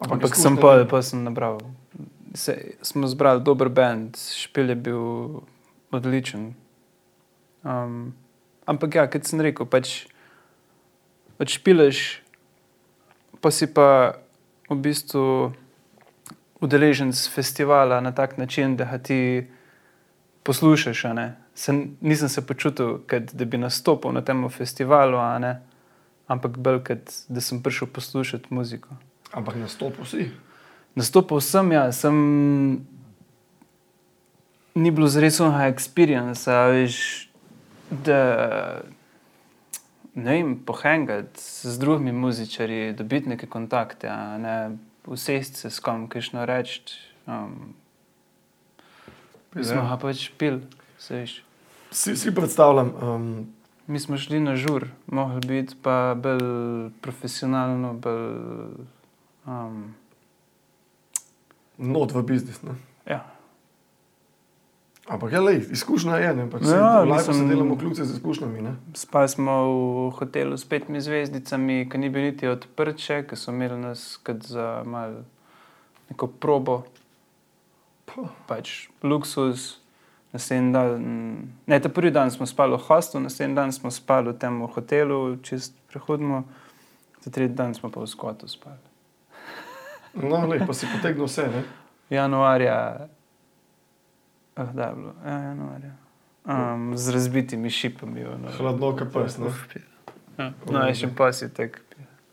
[0.00, 1.58] Ampak sem izkušnje- pa, pa sem nabral.
[2.34, 5.02] Se, smo zbrali dober bend, špil je bil
[5.90, 6.54] odličen.
[7.62, 8.14] Um,
[8.66, 10.06] ampak ja, kot sem rekel, pač
[11.38, 12.22] odšpileš,
[13.40, 14.16] pa si pa
[14.70, 15.52] v bistvu
[16.60, 19.48] udeležen z festivala na tak način, da ti
[20.42, 21.04] poslušaš.
[21.54, 25.60] Se, nisem se počutil, kot da bi nastopil na tem festivalu, ne,
[26.30, 28.94] ampak bolj, kot da sem prišel poslušati muziko.
[29.34, 30.30] Ampak nastopil si.
[30.94, 32.16] Nastopil sem, ja, sem.
[34.74, 36.96] Ni bilo zres onega experience, veš,
[37.90, 38.20] da
[40.14, 44.56] ne vem, pohangati z drugimi muzičarji, dobiti neke kontakte, a ne
[45.06, 46.82] usesti se s kom, kišno reči.
[47.26, 47.74] Um,
[49.54, 50.60] smo ga pač pil,
[50.98, 51.36] se veš.
[51.90, 53.30] Si, si predstavljam, um,
[53.90, 58.86] Mi smo šli na žur, mogli biti pa bolj profesionalno, bolj.
[59.46, 59.94] Um,
[61.78, 62.62] not v biznis.
[62.62, 62.76] Ne?
[63.06, 63.24] ja.
[65.10, 68.76] Ampak je le, izkušnja je, ne, pač ja, lahko se delamo kljuce z izkušnjami, ne.
[68.94, 69.56] Spali smo
[70.06, 74.68] v hotelu s petimi zvezdicami, ki ni bil niti odprt, ki so imeli nas za
[74.86, 75.24] malo
[76.12, 76.84] neko probo,
[78.06, 78.30] Puh.
[78.46, 79.79] pač luksus.
[80.32, 81.06] Naslednji dan,
[81.66, 85.36] ne, ta prvi dan smo spali v hostelu, naslednji dan smo spali v tem hotelu,
[85.42, 86.44] čist prehodno,
[87.24, 88.78] ta tretji dan smo pa v skotu spali.
[90.14, 91.64] No, le, pa si potegnil vse, ne.
[92.10, 93.06] Januarja,
[94.54, 95.92] ah, da je bilo, ja, januarja.
[96.44, 98.24] Um, z razbitimi šipami.
[98.24, 98.50] ono.
[98.58, 99.50] Hladno kot pes, ne.
[100.38, 100.52] Ja.
[100.70, 101.82] No, je še pa si tek.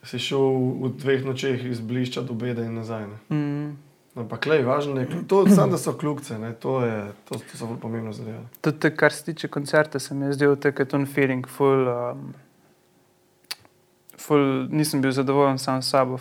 [0.07, 0.53] Si šel
[0.85, 3.17] v dveh nočeh iz blišča do beda in nazaj, ne.
[3.33, 3.86] Mm.
[4.17, 7.67] Ampak le, važno je, to, sam, da so kljukce, ne, to, je, to, to so
[7.69, 8.39] bolj pomembno zadeve.
[8.65, 12.31] Tudi, kar se tiče koncerta, se mi je zdel tako ton feeling, full, um,
[14.17, 16.17] full, nisem bil zadovoljen sam s sabo,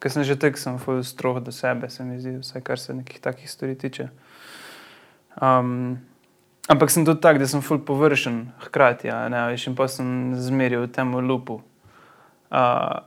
[0.00, 2.96] ker sem že tek, sem full strog do sebe, se mi zdi, vsaj kar se
[2.96, 4.08] nekih takih stvari tiče.
[5.36, 6.00] Um,
[6.72, 10.86] ampak sem tudi tak, da sem full površen, hkrati, ja, ne, in pa sem zmeril
[10.86, 11.60] v tem lupu.
[12.48, 13.04] Uh,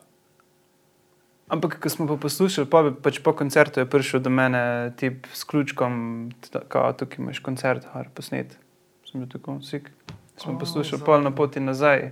[1.48, 5.46] Ampak, ko smo pa poslušali, pa, pač po koncertu je prišel do mene tip s
[5.46, 6.32] ključkom,
[6.68, 8.58] kao tukaj imaš koncert, har posnet.
[9.06, 9.92] Sem bil tako sik.
[10.38, 12.12] Smo oh, poslušali pol na poti nazaj.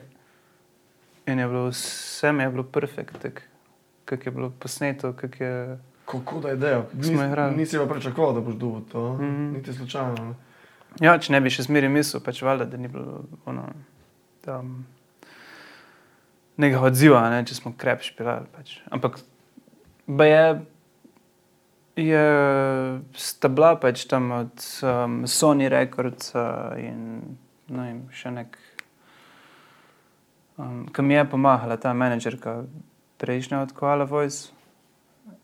[1.26, 3.42] In je bilo vse je bilo perfekt, tak,
[4.06, 5.80] kak je bilo posneto, kak je.
[6.06, 6.86] Kako da je ideja?
[7.02, 7.56] Smo igrali.
[7.56, 9.20] Nisi pa pričakoval, da boš dobil to, mm.
[9.20, 9.54] -hmm.
[9.54, 10.26] niti slučajno.
[10.26, 10.34] Ne?
[11.02, 13.64] Ja, če ne bi še zmeraj mislil, pač valjda, da ni bilo ono,
[14.42, 14.86] tam,
[16.58, 18.50] nekega odziva, ne, če smo krep špilali.
[18.54, 18.78] Pač.
[18.94, 19.20] Ampak
[20.08, 20.44] je,
[21.96, 22.26] je
[23.18, 27.38] sta bila pač tam od um, Sony Records uh, in
[27.74, 28.58] ne vem, še nek.
[30.58, 32.64] Um, Ki mi je pomagala ta menedžerka,
[33.18, 34.52] prejšnja od Koala Voice,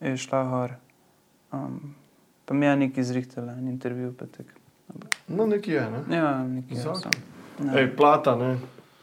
[0.03, 0.75] je šla gor.
[1.55, 1.95] Um,
[2.45, 4.13] pa mi je nekaj izrihtala, en intervju.
[4.19, 4.53] Tak.
[5.27, 6.01] No, nekje je, ne.
[6.13, 6.45] Ja,
[6.83, 7.13] Zakon.
[7.57, 7.73] sem.
[7.77, 8.57] Ej, plata, ne.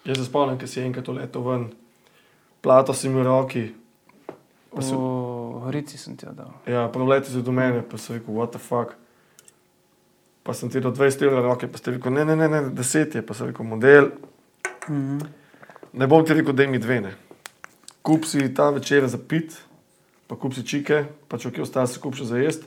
[0.06, 1.66] Jaz se spomnim, ko si enkrat letel ven,
[2.66, 3.64] plato si mi v roki.
[4.74, 6.50] Pa si, V Gorici sem ti jo dal.
[6.66, 8.98] ja, proleti si do mene, pa si rekel, what the fuck.
[10.42, 13.14] Pa sem ti do 20 evrov roke, pa si rekel, ne, ne, ne, ne, 10
[13.14, 14.10] je, pa si rekel, model.
[14.90, 15.22] Mhm.
[15.94, 17.12] Ne bom ti rekel, da mi dve ne.
[18.02, 19.54] Kup si ta večer za pit,
[20.26, 22.66] pa kup si čike, pa če kje ostane, si kup še za jesti.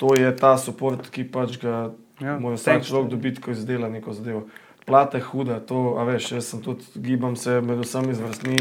[0.00, 4.10] To je ta support, ki pač ga Ja, mora vsak človek dobiti, ko izdela neko
[4.10, 4.48] zadevo.
[4.82, 8.56] Plata je huda, to, a veš, jaz sem tudi, gibam se med vsemi zvrstmi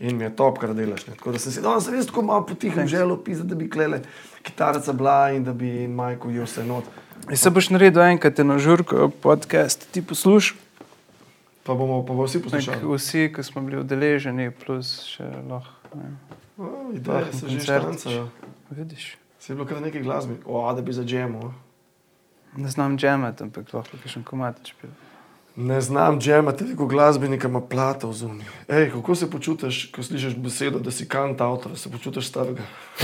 [0.00, 1.06] in mi je top, kar delaš.
[1.06, 1.14] Ne.
[1.14, 2.90] Tako da sem si danes res tako malo potihem Thanks.
[2.90, 4.00] želel pisati, da bi klele
[4.42, 6.84] kitarica bila in da bi in Majko je vse not.
[7.30, 10.56] In se boš naredil enkrat eno žurko, podcast, ti poslušaj.
[11.62, 12.94] Pa bomo pa vsi Nek, poslušali.
[12.96, 15.98] vsi, ki smo bili udeleženi, plus še lahko.
[16.94, 17.82] Ideje se že koncert.
[17.82, 18.28] štancajo.
[18.70, 19.16] Vidiš.
[19.38, 21.54] Se je bilo kar nekaj glasbi, o, da bi za džemo.
[22.56, 24.90] Ne znam džemati, ampak lahko še komatič pil.
[25.58, 28.44] Ne znam džemati, veliko glasbenika ima plata v zunji.
[28.68, 32.62] Ej, kako se počutiš, ko slišiš besedo, da si kant avtor, se počutiš starega?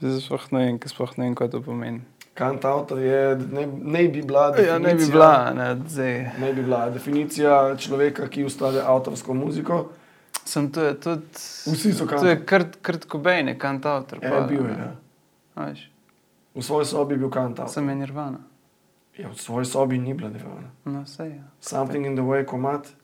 [0.00, 2.00] Zdaj sploh ne vem, sploh ne vem, kaj to pomeni.
[2.34, 4.72] Kant avtor je, ne, ne bi bila definicija.
[4.72, 6.14] Ja, ne bi bila, ne, zdaj.
[6.40, 9.82] Ne bi bila definicija človeka, ki ustvarja avtorsko muziko.
[10.44, 11.42] Sem to je tudi.
[11.66, 12.46] Vsi so To je kant.
[12.46, 14.18] krt, krt Cobain, je kantautor.
[14.22, 14.78] Je bil je.
[14.78, 15.74] Ja.
[16.54, 17.74] V svoji sobi je bil kant avtor.
[17.74, 18.38] sem je nirvana.
[19.18, 20.70] Ja, v svoji sobi ni bila nirvana.
[20.84, 21.42] No, vse je.
[21.60, 22.94] Something in the way komat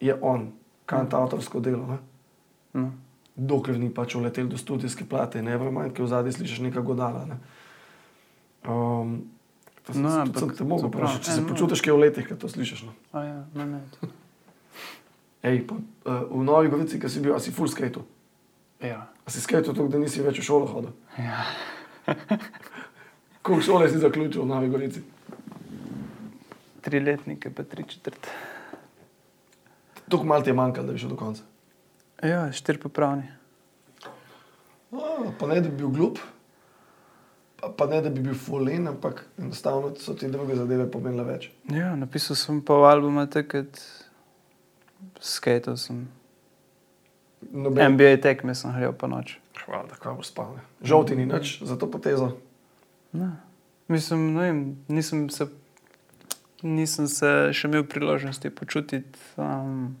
[0.00, 0.52] je on,
[0.86, 1.86] kant avtorsko delo.
[1.86, 1.98] Ne?
[2.72, 2.92] No.
[3.38, 7.24] dokler ni pač uletel do studijske plate, ne vem, ki v zadnji slišiš nekaj godala.
[7.30, 7.36] Ne.
[8.66, 9.30] Um,
[9.86, 11.50] to sem, No, no, ampak sem te mogel to vprašati, če ja, se no.
[11.52, 12.82] počutiš kaj v letih, ko to slišiš.
[12.90, 12.92] No.
[13.14, 13.80] A ja, no, ne.
[15.46, 18.02] Ej, pa, uh, v Novi Gorici, ki si bil, a si full skate.
[18.82, 19.06] Ja.
[19.22, 20.92] A si skate tako, da nisi več v šolo hodil.
[21.22, 21.46] ja.
[23.46, 25.04] Koliko šole si zaključil v Novi Gorici?
[26.82, 28.28] Tri letnike, pa tri četrt.
[30.08, 31.42] Tukaj malo ti je manjkalo, da bi šel do konca.
[32.22, 33.28] Ja, štiri popravni.
[34.92, 36.18] A, pa ne, da bi bil glup,
[37.60, 41.50] pa, pa ne, da bi bil fulen, ampak enostavno so ti druge zadeve pomenile več.
[41.72, 43.82] Ja, napisal sem pol albuma takrat,
[45.20, 46.06] skatal sem.
[47.52, 49.36] Noben, NBA tekme sem hrel pa noč.
[49.60, 50.56] Hvala, da spal.
[50.56, 50.64] ne.
[50.82, 52.32] Žal ti ni nič za to potezo.
[53.12, 53.36] Ne.
[53.88, 55.46] Mislim, ne vem, nisem se,
[56.62, 59.96] nisem se še imel priložnosti počutiti um,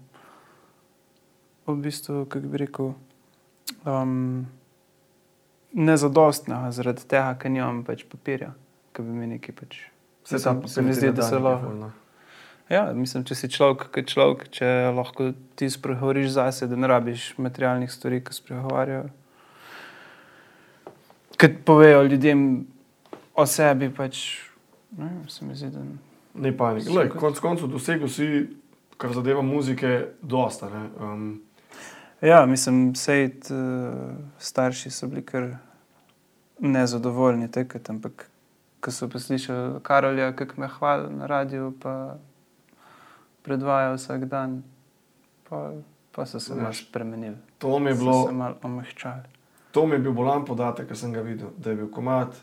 [1.68, 2.92] v bistvu, kako bi rekel,
[3.84, 4.48] um,
[5.76, 8.54] nezadostnega zaradi tega, ker nimam pač papirja,
[8.96, 9.80] ki bi mi nekaj pač.
[10.28, 11.92] Vse Mislim, se mi zdi, da se lahko.
[12.68, 17.30] Ja, mislim, če si človek, kot človek, če lahko ti spregovoriš zase, da ne rabiš
[17.40, 19.06] materialnih stvari, ki spregovarjajo.
[21.38, 22.42] Kaj povejo ljudem
[23.38, 24.20] o sebi, pač,
[24.98, 25.86] ne, se mi zdi, da
[26.38, 26.88] Ne panik.
[26.88, 28.46] Lej, konc koncev dosegel si,
[28.96, 30.70] kar zadeva muzike, dosta.
[30.70, 30.88] Ne?
[31.00, 31.42] Um,
[32.20, 35.52] Ja, mislim, sejt, uh, starši so bili kar
[36.58, 38.30] nezadovoljni takrat, ampak
[38.80, 42.16] ko so poslušali Karolja, kako me hvali na radiju, pa
[43.42, 44.62] predvaja vsak dan,
[45.48, 45.72] pa,
[46.12, 47.36] pa so se malo spremenili.
[47.58, 49.22] to, mi je So bilo, se malo omehčali.
[49.72, 52.34] to mi je bil bolan podatek, ki sem ga videl, da je bil komat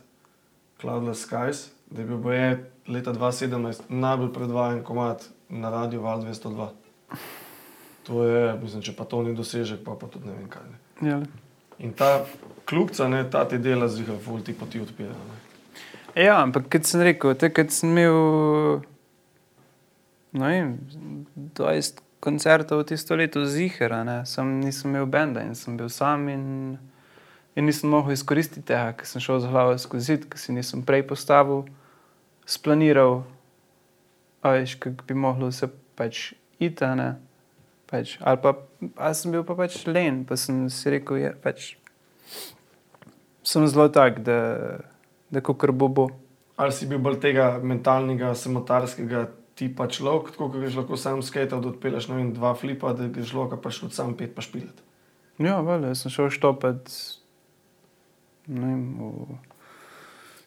[0.82, 6.68] Cloudless Skies, da je bil boje leta 2017 najbolj predvajan komat na radiju Val 202.
[8.04, 10.64] To je, mislim, če pa to ni dosežek, pa, pa tudi ne vem kaj.
[10.70, 11.10] Ne.
[11.10, 11.20] Ja,
[11.80, 12.26] In ta
[12.66, 15.12] kljubca, ne, ta ti dela zviha, ful ti poti odpira.
[15.12, 16.24] Ne.
[16.24, 18.86] ja ampak kot sem rekel, takrat sem imel
[20.36, 20.78] no vem,
[21.60, 24.22] 20 koncertov tisto leto zihera, ne.
[24.26, 26.46] Sam nisem imel benda in sem bil sam in,
[27.56, 30.84] in nisem mogel izkoristiti tega, ker sem šel z glavo skozi zid, ker si nisem
[30.86, 31.64] prej postavil,
[32.46, 33.24] splaniral,
[34.44, 37.10] a veš, kako bi moglo vse pač iti, a ne.
[37.90, 38.58] Pač, ali pa
[38.98, 41.72] ali sem bil pa pač len, pa sem si rekel, je, pač,
[43.46, 44.38] sem zelo tak, da,
[45.32, 46.10] da ko kar bo bo.
[46.60, 51.62] Ali si bil bolj tega mentalnega, samotarskega tipa človek, tako kot greš lahko sam skater,
[51.62, 54.84] da odpeleš vem, dva flipa, da greš lahko pa šel sam pet pa špilet.
[55.40, 56.92] Ja, jaz sem šel štopat
[58.48, 59.38] vem, v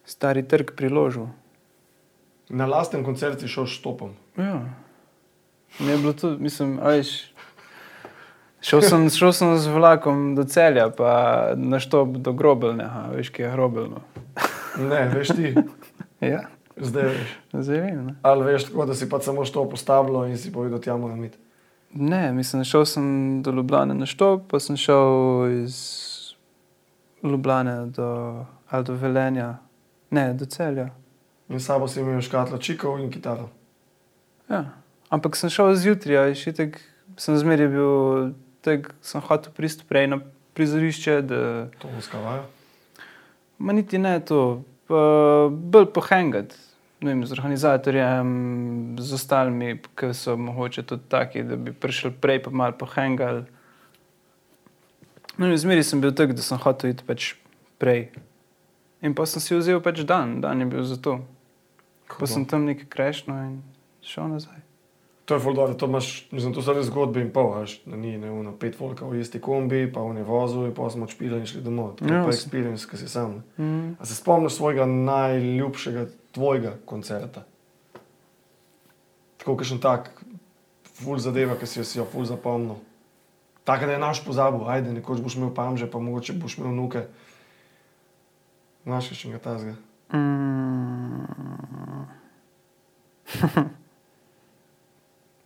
[0.05, 1.27] stari trg priložil.
[2.49, 4.15] Na lasten koncert si šel s štopom.
[4.37, 4.63] Ja.
[5.79, 7.29] Ne bilo to, mislim, a veš.
[8.61, 11.11] Šel sem, šel sem z vlakom do celja, pa
[11.55, 14.01] na štop do grobelnega, veš, ki je grobelno.
[14.81, 15.53] Ne, veš ti,
[16.33, 16.41] Ja,
[16.75, 17.29] zdaj veš.
[17.53, 18.01] zdaj vem.
[18.07, 18.13] Ne?
[18.21, 21.37] Ali veš tako, da si pa samo štop postavljal in si povedal, tja moram iti.
[21.93, 23.05] ne, mislim, šel sem
[23.43, 25.07] do Ljubljana na štop, pa sem šel
[25.63, 25.77] iz
[27.23, 29.57] Ljubljana do, ali do Velenja,
[30.11, 30.89] ne, do celja.
[31.49, 33.49] In s sabo si imel škatlo čikov in kitaro.
[34.49, 34.65] Ja.
[35.09, 36.77] Ampak sem šel zjutraj, šitek,
[37.17, 37.93] sem zmeraj bil,
[38.61, 40.19] tak, sem hotel priti prej na
[40.53, 42.43] prizorišče, da To uskavajo.
[43.57, 46.55] ma niti ne to, pa bolj pohengati.
[47.01, 48.29] vem, z organizatorjem,
[48.99, 53.45] z ostalimi, ki so mogoče tudi taki, da bi prišli prej, pa malo pohengali.
[55.39, 57.33] No, zmeri sem bil tak, da sem hotel iti pač
[57.79, 58.09] prej.
[58.99, 61.21] In pa sem si vzel pač dan, dan je bil za to.
[62.11, 63.53] Pa sem tam nekaj krešno in
[64.03, 64.59] šel nazaj.
[65.29, 68.17] To je fuldo, da to imaš, mislim, to so res zgodbe in pol, veš, ni
[68.17, 71.37] ne uno pet volka v isti kombi, pa v ne vozu in pa smo odšpili
[71.37, 71.93] in šli domov.
[71.99, 73.43] To je Ja, pa experience, ki si sam.
[73.61, 73.93] Mm.
[74.01, 77.45] A se spomniš svojega najljubšega tvojega koncerta?
[79.37, 80.09] Tako kakšen tak,
[80.97, 82.81] ful zadeva, ki si jo, si jo ful zapomnil.
[83.69, 87.03] Tako da je naš pozabil, ajde, nekoč boš imel pamže, pa mogoče boš imel nuke.
[88.83, 89.75] Znaš še ga tazga.
[90.09, 91.29] Mm.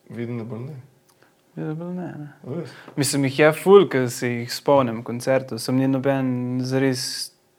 [0.09, 0.77] Vidim, da bo ne.
[1.55, 2.29] Je da ne, ne.
[2.55, 2.71] Res.
[2.95, 5.59] Mislim, jih je ful, ki se jih spomnim koncertov.
[5.59, 7.03] Sem ni noben zares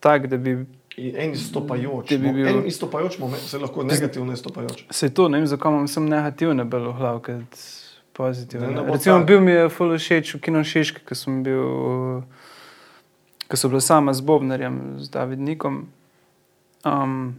[0.01, 0.57] tak, da bi
[0.97, 4.85] En izstopajoč, bi bil- en izstopajoč moment, se lahko negativno izstopajoč.
[4.91, 6.93] se to, ne vem, zakaj imam sem negativne bolj v
[8.17, 12.23] Da ne bo Recimo, bil mi je ful všeč v Kino Šiški, ko sem bil,
[13.51, 15.89] ko so bila sama z Bobnarjem, z Davidnikom,
[16.87, 17.35] um,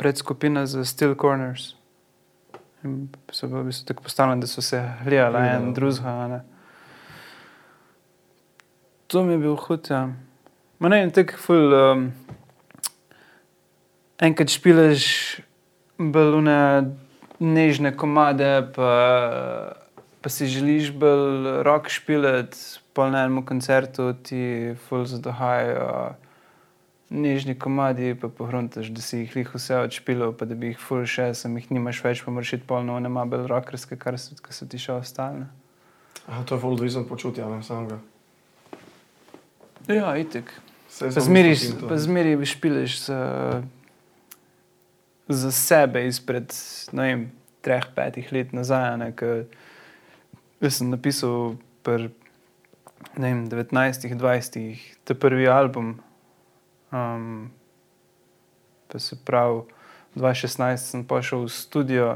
[0.00, 1.74] predskupina za Steel Corners.
[2.84, 5.74] In so bili v bistvu tako postavljeni, da so se gledali Gledali, en ja.
[5.74, 6.28] drugega.
[6.28, 6.40] ne.
[9.06, 9.86] To mi je bil hud.
[9.90, 10.08] Ja.
[10.78, 11.74] Ma ne, tako ful.
[11.74, 12.12] Um,
[14.18, 15.04] enkrat špilaš
[15.98, 16.56] balune,
[17.40, 18.92] nežne komade, pa,
[20.20, 22.56] pa si želiš bolj rok špilati,
[22.92, 26.14] pa na enem koncertu ti ful zadohajajo
[27.10, 31.06] nežni komadi, pa pohruntaš, da si jih lih vse odšpilal, pa da bi jih ful
[31.08, 34.68] še, sem jih nimaš več, pa moraš iti polno, nema bolj rokerske, kar so, so
[34.68, 35.48] ti še ostale.
[36.26, 38.00] Aha, to je ful odvisen od počutja, ne samega.
[39.88, 40.52] Ja, itek.
[40.98, 41.54] Pa zmeri,
[41.88, 43.18] pa zmeri špileš za,
[45.28, 46.52] za sebe izpred
[46.92, 47.24] ne vem,
[47.60, 48.96] treh, petih let nazaj.
[48.96, 49.12] Ne,
[50.60, 52.10] jaz sem napisal pri
[53.18, 55.98] ne vem, 19, 20, te prvi album.
[56.92, 57.50] Um,
[58.88, 59.62] pa se pravi,
[60.14, 62.06] 2016 sem prišel v studio,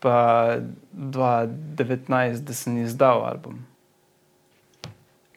[0.00, 0.58] pa
[0.92, 3.64] 2019, da sem izdal album.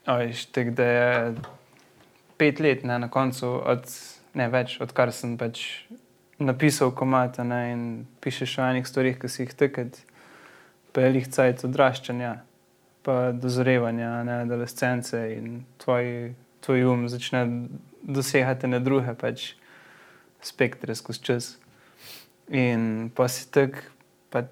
[0.06, 1.36] Veš, tako da je
[2.38, 3.86] pet let ne, na koncu, od,
[4.36, 5.64] ne več, odkar sem pač
[6.40, 7.84] napisal komata ne, in
[8.24, 10.02] pišeš o enih stvarih, ki si jih teket,
[10.92, 12.34] pa je lih cajt odraščanja,
[13.06, 16.34] pa dozorevanja, ne, adolescence in tvoj,
[16.66, 17.46] tvoj um začne
[18.06, 19.54] dosegati na druge pač
[20.46, 21.52] spektre skozi čas.
[22.52, 23.80] In pa si tak,
[24.30, 24.46] pa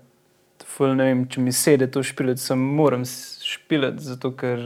[0.65, 4.63] ful, ne vem, če mi sede to špilati, sem moram špilati, zato ker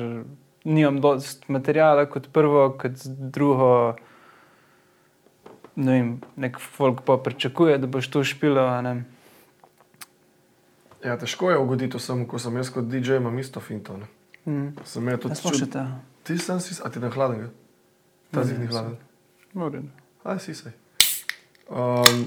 [0.68, 3.04] nimam dost materijala kot prvo, kot
[3.34, 3.72] drugo.
[5.78, 8.64] Ne vem, nek folk pa pričakuje, da boš to špilo.
[11.06, 13.98] Ja, težko je ugoditi vsem, ko sem jaz kot DJ, imam isto finto.
[13.98, 14.08] Ne.
[14.46, 14.74] Mm.
[14.84, 15.86] Sem imel tudi Ja, čud- ta.
[16.24, 17.50] Ti sem si, a ti ne hladen?
[18.32, 18.98] Ta Ne, zid ni hladen.
[19.54, 19.92] Moram.
[20.24, 20.74] Aj, si se.
[21.70, 22.26] Um,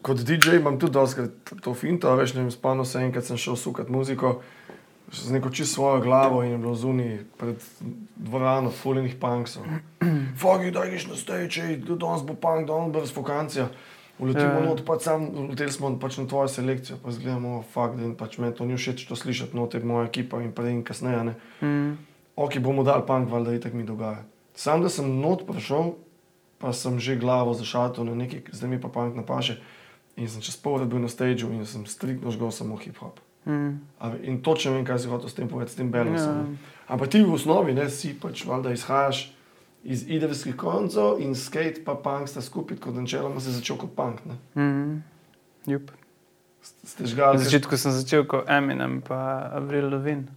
[0.00, 1.30] kot DJ imam tudi doskrat
[1.60, 4.42] to finto, a veš, ne vem, spomnil se enkrat sem šel sukat muziko
[5.12, 7.56] z neko čisto svojo glavo in je bilo zunaj pred
[8.16, 9.62] dvorano fuljenih punksov.
[10.40, 13.68] Fogi, da greš na stage, ej, danes bo punk, danes bo razfokancija.
[14.18, 14.58] Uletimo Ja.
[14.58, 14.68] yeah.
[14.68, 18.54] not, pač sam, uleteli smo pač na tvojo selekcijo, pa zgledamo, fakt, da pač meni
[18.54, 21.34] to ni všeč to slišati, not je moja ekipa in prej in kasneje, ne.
[21.60, 21.96] Mm.
[22.36, 24.22] Ok, bomo dali punk, valjda itak mi dogaja.
[24.54, 25.96] Sam, da sem not prišel,
[26.60, 29.58] pa sem že glavo zašatil na neki, zdaj mi pa punk napaše.
[30.16, 33.18] In sem čez pol ure bil na stageu in sem striktno žgal samo hip-hop.
[33.44, 33.80] Mm.
[34.22, 36.36] In točno vem, kaj si hotel s tem povedati, s tem balansom.
[36.36, 36.74] Ja.
[36.88, 39.32] Ampak ti v osnovi ne, si pač valjda izhajaš
[39.82, 44.20] iz idevskih koncev in skate pa punk sta skupaj, kot načeloma si začel kot punk.
[44.24, 44.36] Ne.
[44.54, 45.02] Mm.
[45.66, 45.90] Jup.
[46.62, 47.38] Ste Na žgali.
[47.42, 50.30] začetku sem začel kot Eminem, pa Avril Lavigne.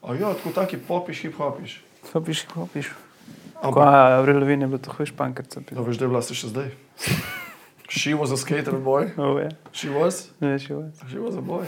[0.00, 1.82] A ja, tako taki popiš, hip-hopiš.
[2.12, 2.88] Hopiš, hopiš.
[3.60, 3.84] Ko Ampak,
[4.16, 5.60] Avril Lavigne je bil to hujš pankrca.
[5.68, 6.72] da veš, da je bila si še zdaj.
[7.88, 9.12] She was a skater boy.
[9.16, 9.48] Oh, ja.
[9.72, 10.28] She was.
[10.40, 11.00] Še vas.
[11.08, 11.64] Že bo za boj.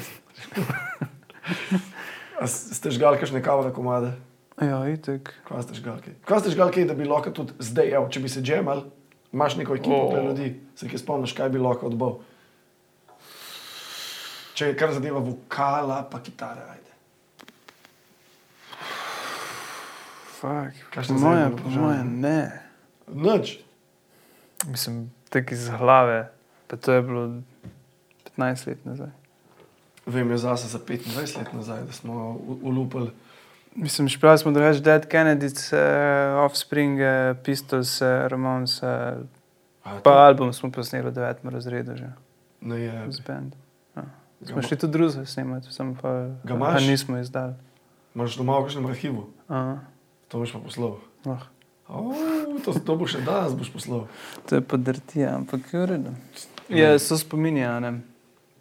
[2.41, 4.12] A s- ste žgali kakšne kavne komade?
[4.61, 5.33] Ja, itek.
[5.49, 6.05] Kaj ste žgali?
[6.05, 6.14] kaj?
[6.29, 8.85] Kaj ste žgali, kaj, da bi lahko tudi zdaj, evo, če bi se džemal,
[9.33, 10.21] imaš neko ekipo oh.
[10.29, 12.21] ljudi, se ki spomniš, kaj bi lahko odbal.
[14.53, 16.93] Če je kar zadeva vokala, pa kitara, ajde.
[20.37, 20.77] Fuck.
[20.93, 21.81] Kakšne Po moje, zadnje po vprašanje?
[21.81, 22.41] moje, ne.
[23.09, 23.47] Nič.
[24.68, 26.28] Mislim, tako iz glave.
[26.66, 27.41] Pa to je bilo
[28.28, 29.11] 15 let nazaj.
[30.07, 33.11] Vem, jaz zase za 25 let nazaj, da smo u- ulupali.
[33.74, 35.81] Mislim, špijali smo drugače Dead Kennedys, uh,
[36.41, 37.07] Offspring, uh,
[37.45, 38.83] Pistols, uh, Ramones.
[38.83, 38.89] Uh,
[40.03, 42.09] Pa album smo posneli v devetem razredu že
[42.61, 43.07] Ne je.
[43.09, 43.59] z bendom.
[43.97, 44.03] Ja.
[44.43, 47.55] Smo šli tudi druge snemati, sem pa Ga nismo izdali.
[48.14, 49.78] Imaš doma v kakšnem arhivu, Aha.
[50.28, 50.99] to boš pa poslal.
[51.24, 51.39] Oh,
[51.91, 52.14] O,
[52.61, 54.07] to, to bo še danes boš poslal.
[54.47, 56.12] to je podrtija, ampak je redu.
[56.68, 57.93] Ja, so spominja, a ne.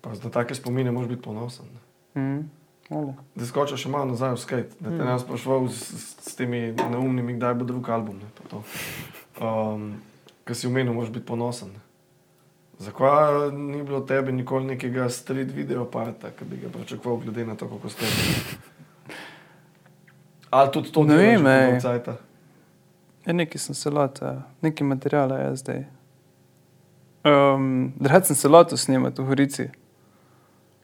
[0.02, 1.68] Pa za take spomine moraš biti ponosen.
[2.90, 3.14] Ole.
[3.36, 5.06] Da skočiš še malo nazaj v skate, da te Mm.
[5.06, 8.18] ne sprašval s, s, s temi neumnimi, kdaj bo drug album.
[8.18, 8.64] Ne, pa to.
[9.38, 9.94] um,
[10.42, 11.70] Ker si umenil, moraš biti ponosen.
[11.70, 11.82] ne.
[12.80, 17.54] Zakaj ni bilo tebe nikoli nekega street video parta, ki bi ga pričakoval, glede na
[17.54, 18.06] to, kako ste?
[20.50, 21.66] Ali tudi to Ne vem, ej.
[21.68, 22.14] dolgo cajta?
[23.26, 25.86] Ja, nekaj sem se lotil, nekaj materijala je zdaj.
[27.24, 29.70] Um, Drugače sem se lotil snemati v Horici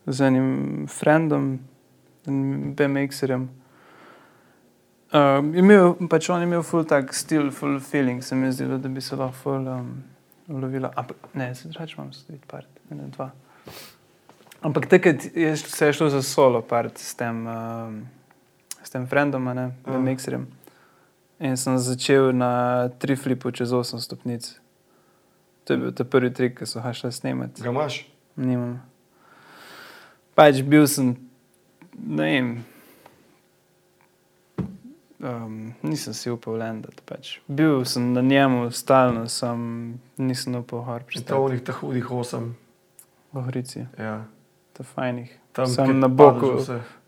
[0.06, 1.60] z enim frendom,
[2.28, 3.48] enim BMX-erjem.
[5.16, 8.78] Um, imel, pač on je imel full tak stil, full feeling, se mi je zdelo,
[8.78, 10.04] da bi se lahko full um,
[10.48, 10.92] ulovila.
[10.96, 13.32] Ampak ne, se drugače imam street part, ne dva.
[14.62, 18.02] Ampak takrat je, se je šlo za solo part s tem, um,
[18.84, 19.94] s tem frendom, ne, Ja.
[19.94, 20.48] BMX-erjem.
[21.40, 24.56] In sem začel na tri flipu čez 8 stopnic.
[25.64, 27.62] To je bil ta prvi trik, ki so ga šli snemati.
[27.62, 28.06] Ga imaš?
[28.36, 28.80] Nimam.
[30.36, 31.16] Pač bil sem,
[31.98, 32.48] ne vem,
[35.20, 37.02] um, nisem si upal lendati.
[37.06, 37.40] Pač.
[37.48, 39.60] Bil sem na njemu stalno, sem,
[40.18, 41.52] nisem upal gor In to v pristati.
[41.52, 42.56] njih teh hudih osem.
[43.34, 44.24] V Horici, Ja.
[44.74, 45.40] to je fajnih.
[45.52, 46.60] Tam, kjer na boku.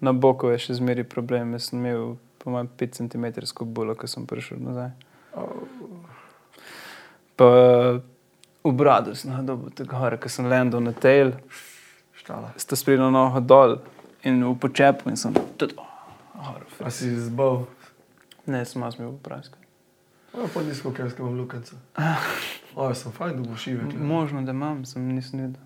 [0.01, 2.15] Na boku je še zmeri problem, jaz sem imel
[2.47, 3.25] po mojem 5 cm
[3.67, 4.95] bulo, ko sem prišel nazaj.
[7.35, 7.47] Pa
[8.63, 11.35] v bradu sem dobil tako gore, ko sem landil na tail,
[12.15, 12.55] Štala.
[12.55, 13.83] sta sprednjo nogo dol
[14.23, 16.63] in v počepu in sem tudi gor.
[16.79, 17.67] A si zbal,
[18.47, 19.59] Ne, sem jaz imel prasko.
[20.31, 21.75] a pa nizko, ker sem imel lukance.
[22.73, 23.91] O, sem fajn, da bo šive.
[23.93, 25.63] Možno, da imam, sem nisem videl.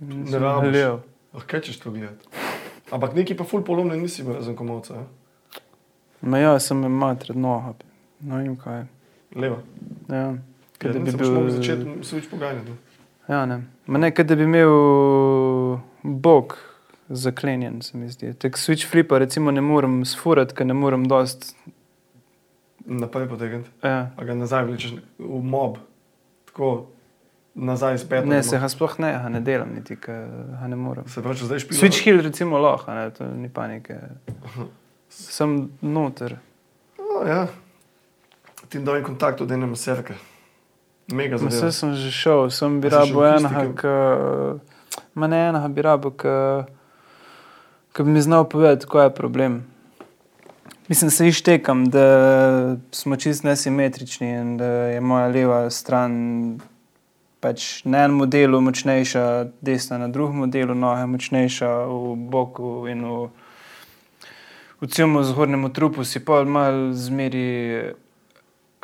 [0.00, 0.74] Ne Nisem rabiš.
[0.74, 0.98] želel.
[1.32, 2.26] Lahko češ to gledati.
[2.90, 4.94] Ampak neki pa ful polomne nisi razen komovca.
[4.96, 5.23] a?
[6.24, 7.74] Ma ja, sem imel matred noga,
[8.20, 8.78] ne vem kaj.
[8.78, 8.86] je.
[9.44, 9.58] Leva.
[10.08, 10.26] Ja.
[10.78, 11.50] Kaj da bi bi bil...
[11.50, 12.76] začeti switch poganjati.
[13.28, 13.60] Ja, ne.
[13.86, 14.72] Ma ne, kaj da bi imel
[16.02, 16.56] bog
[17.08, 18.32] zaklenjen, se mi zdi.
[18.34, 21.52] Tak switch flipa recimo ne morem sfurati, ker ne morem dost...
[22.84, 23.70] Naprej potegniti.
[23.82, 24.10] Ja.
[24.16, 25.78] Pa ga nazaj vlečeš v mob.
[26.48, 26.72] Tako
[27.54, 28.26] nazaj spet.
[28.28, 31.08] Ne, se ga sploh ne, ga ne delam niti, ga ne morem.
[31.08, 31.80] Se pravi, če zdaj špilaš.
[31.80, 34.00] Switch hill recimo lahko, ne, to ni panike.
[35.14, 36.38] Sem noter.
[36.98, 37.46] Oh, ja.
[38.68, 40.14] Ti en kontakt od ene maserke.
[41.12, 41.70] Mega Ma zadeva.
[41.70, 43.88] se sem že šel, sem bi rabo enega, ki...
[45.14, 46.10] Ma ne enega bi rabo,
[47.92, 49.62] ki bi mi znal povedati, kaj je problem.
[50.88, 56.14] Mislim, se ištekam, da smo čist nesimetrični in da je moja leva stran
[57.40, 63.28] pač na enem modelu močnejša, desna na drugem modelu, noge močnejša v boku in v,
[64.84, 67.96] v celem zgornjem trupu si pa malo zmeri,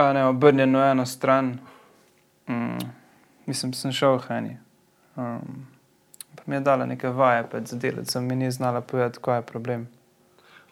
[0.01, 1.61] a ne obrnjen na eno stran.
[2.49, 2.81] Mm,
[3.47, 4.57] mislim, sem šel v Hani.
[5.17, 5.69] Um,
[6.35, 9.39] pa mi je dala nekaj vaje, pač za delati, sem mi ni znala povedati, kaj
[9.39, 9.89] je problem.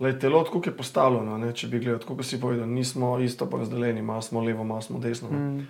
[0.01, 4.03] Lej, telo, tako je postavljeno, ne, če bi gledal, kot si povedal, nismo isto porazdeljeni,
[4.03, 5.29] malo smo levo, malo smo desno.
[5.29, 5.67] Mm.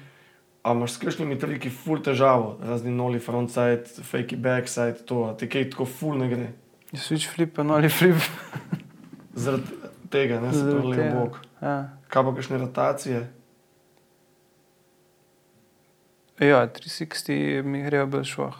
[0.62, 5.48] A imaš s kakšnimi triki ful težavo, razni noli frontside, fakey backside, to, a ti
[5.48, 6.50] kaj tako ful ne gre.
[6.92, 8.20] Switch flip, pa noli flip.
[9.34, 9.64] Zaradi
[10.10, 11.10] tega, ne, se levo tega.
[11.14, 11.38] bok.
[11.62, 11.90] Ja.
[12.08, 13.20] Kaj pa kakšne rotacije?
[16.40, 18.56] ja, 360 mi grejo bolj šloh.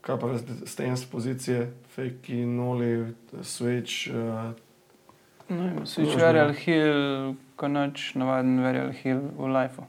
[0.00, 0.26] Kaj pa
[0.66, 4.54] stance pozicije, fakey, noli, switch, uh,
[5.48, 6.22] No, vem, switch Možno.
[6.26, 9.86] varial hill, ko noč navaden varial hill v lifeu.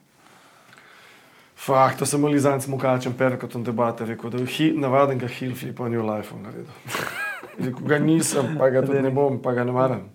[1.58, 5.80] Fak, to sem ali zanj smokačem perkotom debate, rekel, da je navaden ga hill flip
[5.80, 6.70] on your life naredil.
[7.60, 10.10] Rekel, ga nisem, pa ga tudi ne bom, pa ga ne maram.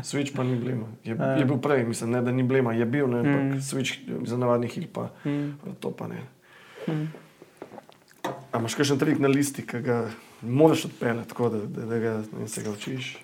[0.00, 0.86] Switch pa ni blema.
[1.04, 1.34] Je, Ja.
[1.34, 3.60] je bil prej, mislim, ne, da ni blema, je bil, ne, ampak Mm.
[3.60, 5.52] switch za navadni hill pa Mm.
[5.80, 6.22] to pa ne.
[6.88, 7.08] Mm.
[8.52, 10.08] A imaš kakšen trik na listi, ki ga
[10.42, 13.18] moraš odpeljati, tako da, da, da ga, ne, se ga učiš?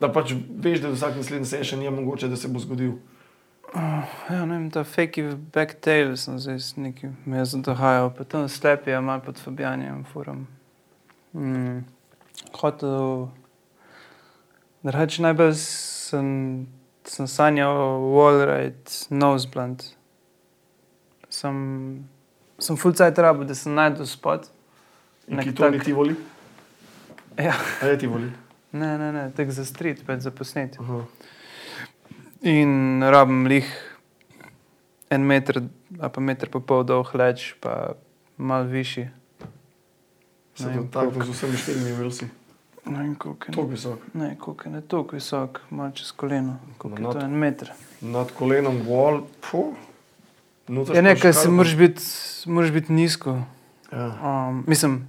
[0.00, 2.92] Da pač veš, da vsak naslednji session je mogoče, da se bo zgodil.
[4.30, 5.22] Ja, ne vem, ta fakey
[5.52, 10.04] backtail sem zdaj z nekim, me je zadahajal, pa tam slepi je malo pod Fabijanjem,
[10.04, 10.46] furam.
[11.34, 11.84] Mm.
[12.60, 13.28] Hotel,
[14.82, 16.66] da reč najbolj sem,
[17.04, 17.76] sem sanjal
[18.12, 19.84] wallride, noseblunt.
[21.30, 21.56] Sem,
[22.58, 24.48] sem full cajt rabo, da sem najdel spot.
[25.28, 26.16] In Nek ki to ni tak- ti voli?
[27.40, 27.54] Ja,
[27.86, 28.26] je ti voli?
[28.72, 30.76] ne, ne, ne, tak za street, pač za posnet.
[30.82, 30.98] Aha.
[32.42, 33.68] In rabim lih
[35.10, 35.62] en meter,
[36.02, 37.94] a pa meter pa pol dolg leč, pa
[38.36, 39.06] mal višji.
[40.60, 41.24] Se Ne tako koliko.
[41.24, 42.26] z vsemi štirimi vilsi.
[42.86, 43.52] Ne vem, koliko je.
[43.52, 43.98] Tako visok.
[44.14, 46.56] Ne, koliko je ne toliko visok, malo čez koleno.
[46.78, 47.72] Koliko je Nad- to en meter.
[48.00, 49.74] Nad kolenom wall, puh.
[50.94, 51.50] Ja, nekaj si škarpa.
[51.50, 52.02] moraš biti,
[52.72, 53.36] biti nizko.
[53.92, 54.06] Ja.
[54.48, 55.08] Um, mislim,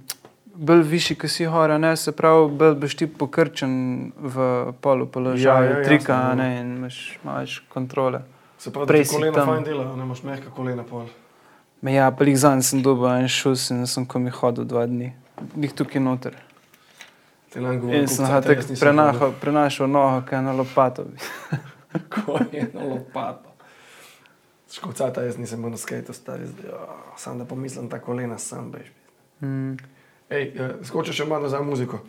[0.54, 3.72] bolj višji, ki si hora, ne, se pravi, bolj boš ti pokrčen
[4.18, 4.36] v
[4.80, 6.34] polu položaju, Ja, ja, trika, jasno, ja.
[6.34, 8.22] ne, in imaš več kontrole.
[8.58, 9.46] Se pravi, da Prej si kolena tam.
[9.48, 11.06] fajn dela, ne imaš mehka kolena pol.
[11.80, 15.12] Me ja, pa jih zanj sem dobil en šus in sem komi hodil dva dni.
[15.54, 16.36] Bih tukaj noter.
[17.54, 21.04] In sem ga tako prenašal, prenašal nogo, kaj na lopato.
[22.12, 23.52] Ko je na lopato.
[24.72, 26.70] Škovcata, jaz nisem bil na skateu, stari zdaj.
[26.72, 28.88] Oh, sam da pomislim, ta kolena sam bež.
[29.44, 29.76] Mm.
[30.32, 32.00] Ej, eh, skoči še malo nazaj v muziko.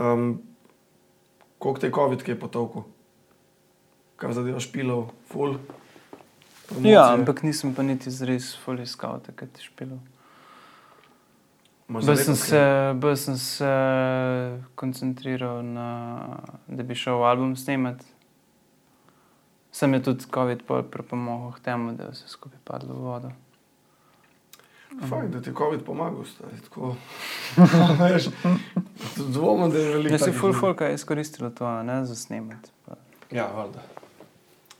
[0.00, 0.40] Um,
[1.58, 2.84] koliko te je COVID, ki je potovku?
[4.16, 5.58] Kar zadeva špilov, full.
[6.70, 6.94] promocije?
[6.94, 10.00] Ja, ampak nisem pa niti zres fully iskal takrat špilov.
[11.90, 12.60] Bolj sem, se,
[12.94, 13.70] bolj sem se
[14.74, 15.88] koncentriral na,
[16.68, 18.06] da bi šel album snemati.
[19.72, 23.30] Sem je tudi COVID pripomogel k temu, da je vse skupaj padlo v vodo.
[25.08, 26.60] Fajn, da ti je COVID pomagal, stari.
[26.64, 26.94] Tako.
[28.12, 28.28] Veš,
[29.16, 30.14] Dvomim, da je veliko.
[30.14, 32.70] Jaz takih full folka izkoristila to, ne za snemati.
[32.86, 32.94] Pa.
[33.30, 33.82] Ja, valjda.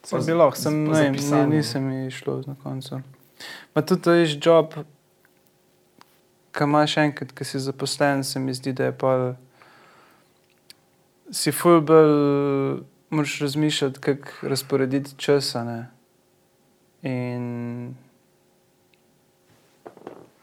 [0.02, 3.00] Sem bilo, sem, ne, nisem mi šlo na koncu.
[3.72, 4.74] Pa tudi to je job,
[6.52, 9.14] ki imaš enkrat, ki si zaposlen, se mi zdi, da je pa
[11.30, 15.64] si ful bolj, moraš razmišljati, kako razporediti časa.
[15.64, 15.80] Ne?
[17.02, 17.94] In,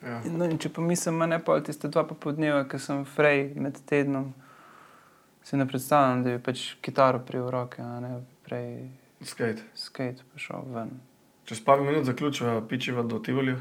[0.03, 0.22] Ja.
[0.26, 4.30] in no, in če pomislim, ne pa tiste dva popoldneva, ki sem frej med tednom,
[5.43, 8.12] si ne predstavljam, da bi pač kitaro prijel v roke, a ne
[8.45, 8.88] prej
[9.26, 9.66] Skate.
[9.76, 10.93] skate pa šel ven.
[11.49, 13.58] Čez par minut zaključiva, pičiva do Tivolija.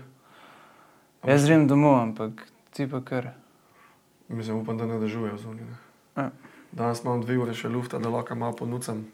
[1.27, 2.33] Jaz grem domov, ampak
[2.70, 3.33] ti pa kar.
[4.29, 5.64] Mislim, upam, da ne dežujejo zunaj.
[6.16, 6.22] Ja.
[6.22, 6.31] ne.
[6.72, 9.05] Danes imam dve ure še lufta, da lahko malo ponucam.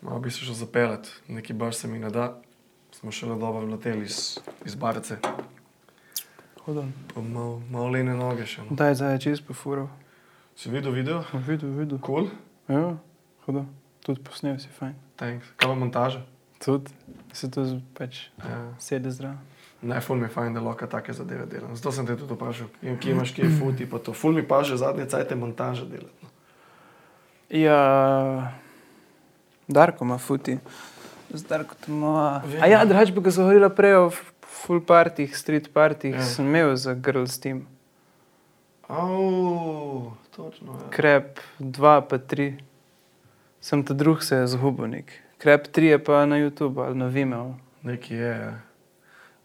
[0.00, 2.28] Malo bi se še zapeljati, neki baš se mi ne da.
[2.92, 5.18] Smo še na dobro vleteli iz, iz barce.
[6.64, 6.92] Hodam.
[7.08, 8.62] Pa malo, lene noge še.
[8.62, 8.76] No.
[8.76, 9.88] Daj, zdaj je čez pofuro.
[10.56, 11.20] Si videl video?
[11.42, 12.00] Videl, videl.
[12.00, 12.28] Cool?
[12.68, 12.96] Ja,
[13.46, 13.68] hodam.
[14.00, 14.96] Tudi posnel si fajn.
[15.16, 15.52] Thanks.
[15.56, 16.24] Kaj pa montaža?
[16.58, 16.90] Tudi
[17.32, 18.72] se to z- pač Ja.
[18.78, 19.38] sedi zdravo.
[19.82, 21.76] Ne, ful mi je fajn, da lahko take zadeve delam.
[21.76, 24.12] Zato sem te tudi vprašal, kje imaš, kje je futi, pa to.
[24.12, 26.18] Ful mi pa že zadnje cajte montaže delati.
[26.22, 26.28] no.
[27.50, 28.52] Ja,
[29.68, 30.58] Darko ima futi.
[31.30, 32.42] Z Darko to ima.
[32.60, 34.10] A ja, drugače bi ga zagovorila prej o
[34.42, 36.22] full partih, street partih, Ja.
[36.24, 37.66] sem imel za Girls Team.
[38.88, 40.72] Au, točno.
[40.74, 40.90] Ja.
[40.90, 42.54] Krep 2 pa 3.
[43.60, 45.12] Sem ta drug se je zgubil nek.
[45.38, 47.54] Krep 3 je pa na YouTube ali na Vimeo.
[47.82, 48.58] Nekaj je, ja.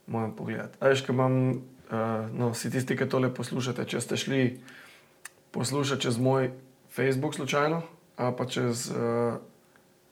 [0.07, 0.77] Moram pogledati.
[0.79, 4.43] A veš, ko imam, uh, no, vsi tisti, ki tole poslušate, če ste šli
[5.51, 6.51] poslušati čez moj
[6.93, 7.81] Facebook slučajno,
[8.17, 9.35] ali pa čez uh,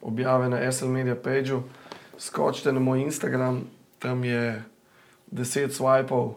[0.02, 1.64] objave na SL Media pageu,
[2.18, 3.64] skočite na moj Instagram,
[4.00, 4.64] tam je
[5.32, 6.34] 10 swipov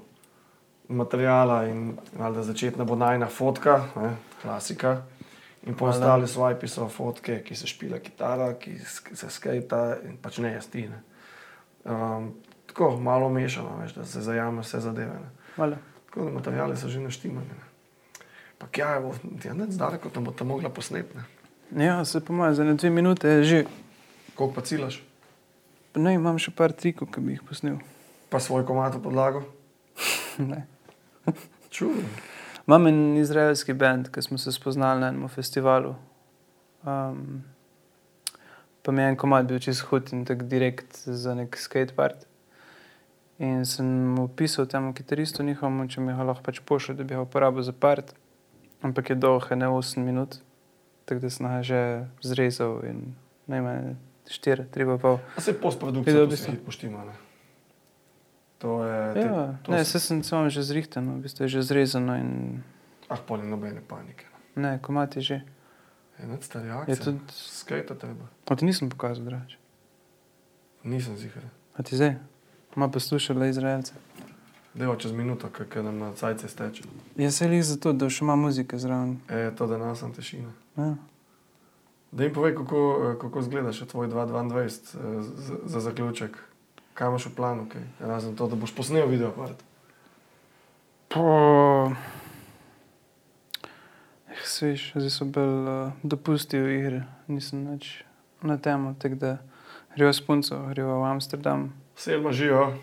[0.89, 5.03] materijala in valjda začetna bo najna fotka, ne, klasika.
[5.67, 5.95] In Hvala.
[5.95, 8.79] ostali swipi so fotke, ki se špila kitara, ki
[9.15, 10.85] se skajta in pač ne jaz ti.
[10.89, 11.01] Ne.
[11.85, 12.35] Um,
[12.75, 15.21] tako malo mešano, veš, da se zajame vse zadeve.
[15.57, 17.47] Tako da materijale so že naštimani.
[18.59, 19.15] Pa kja je, bo,
[19.45, 21.15] ja, ne zdaj, kot tam bo tam mogla posneti.
[21.71, 21.85] Ne.
[21.87, 23.65] Ja, se po mojem, za ne dve minute je že.
[24.35, 25.03] Koliko pa cilaš,
[25.95, 27.79] Ne, imam še par trikov, ki bi jih posnel.
[28.29, 29.45] pa svoj komat podlago.
[30.51, 30.67] Ne.
[31.71, 32.03] Čudno.
[32.67, 35.95] Imam en izraelski bend, ki smo se spoznali na enem festivalu.
[36.83, 37.45] Um,
[38.83, 42.27] pa mi je en komad bil čez hud in tako direkt za nek skatepark.
[43.39, 47.15] In sem mu pisal temu kitaristu njihovemu, če mi ga lahko pač pošlje, da bi
[47.15, 48.15] ga uporabil za part.
[48.81, 50.39] Ampak je dolg, ne 8 minut,
[51.05, 51.81] tako da sem ga že
[52.21, 53.15] zrezal in
[53.47, 55.19] najmanj 4, 3 pa pol.
[55.35, 56.51] A se postprodukcija Videl to bi se se.
[56.51, 57.01] hit poštima.
[57.01, 57.13] Ne.
[58.59, 61.49] To je, te, Ja, to ne, se- se sem samo že zrihtano, v bistvu je
[61.51, 62.63] že zrezano in
[63.09, 64.25] Ah, pol ni nobene panike.
[64.55, 65.39] ne, komat je že.
[66.17, 66.97] Ena stari Je akcija.
[66.97, 68.25] tudi, Skajta treba.
[68.47, 69.57] a ti nisem pokazal, drugače.
[70.85, 71.43] Nisem zihar.
[71.75, 72.17] A ti zdaj?
[72.75, 73.95] Ma poslušala Izraelce.
[74.75, 76.83] Deva čez minuto, kako nam na cajce steče.
[77.17, 79.21] Jaz se jih zato, da še ima muzike zraven.
[79.31, 80.51] E, to da nas sem tešina.
[80.77, 80.95] Ja.
[82.13, 86.39] Da jim povej, kako, eh, kako izgleda še tvoj 2022 eh, za, za zaključek.
[86.95, 87.87] Kaj imaš v planu, kaj?
[88.01, 89.31] razen to, da boš posnel video.
[91.09, 91.25] Po...
[91.91, 92.13] Eh,
[94.45, 98.05] Sviš, zdaj so bolj uh, dopustil igre, nisem več
[98.45, 99.31] na temo, tako da
[99.95, 102.75] grejo s punco, grejo v Amsterdam Selma živo.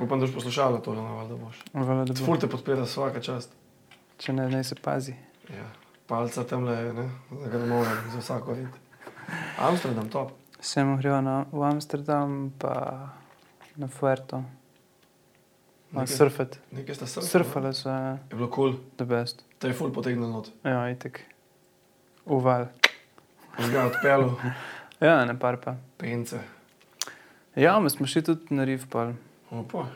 [0.00, 1.62] Upam, da boš poslušala to, da boš.
[1.72, 2.24] Hvala, da bo.
[2.24, 3.52] Ful te podpira vsaka čast.
[4.18, 5.14] Če ne, naj se pazi.
[5.50, 5.66] Ja.
[6.06, 8.68] Palca tam le, ne, da ga ne morem za vsako vid.
[9.58, 10.32] Amsterdam, top.
[10.60, 12.74] Sem grel na, v Amsterdam, pa
[13.76, 14.42] na Fuerto.
[15.92, 16.58] Na surfati.
[16.72, 17.30] Nekaj sta surfali.
[17.30, 18.80] Surfale so, ja, Je bilo kul, cool.
[18.96, 19.44] the best.
[19.58, 20.48] te je ful potegnil not.
[20.64, 21.20] Ja, itek.
[22.24, 22.68] Uval.
[23.58, 24.30] Zgaj odpeljal,
[25.02, 25.74] Ja, ne par pa.
[25.98, 26.38] pence.
[27.56, 29.12] Ja, mi smo šli tudi na Riv, pa
[29.50, 29.86] Opa.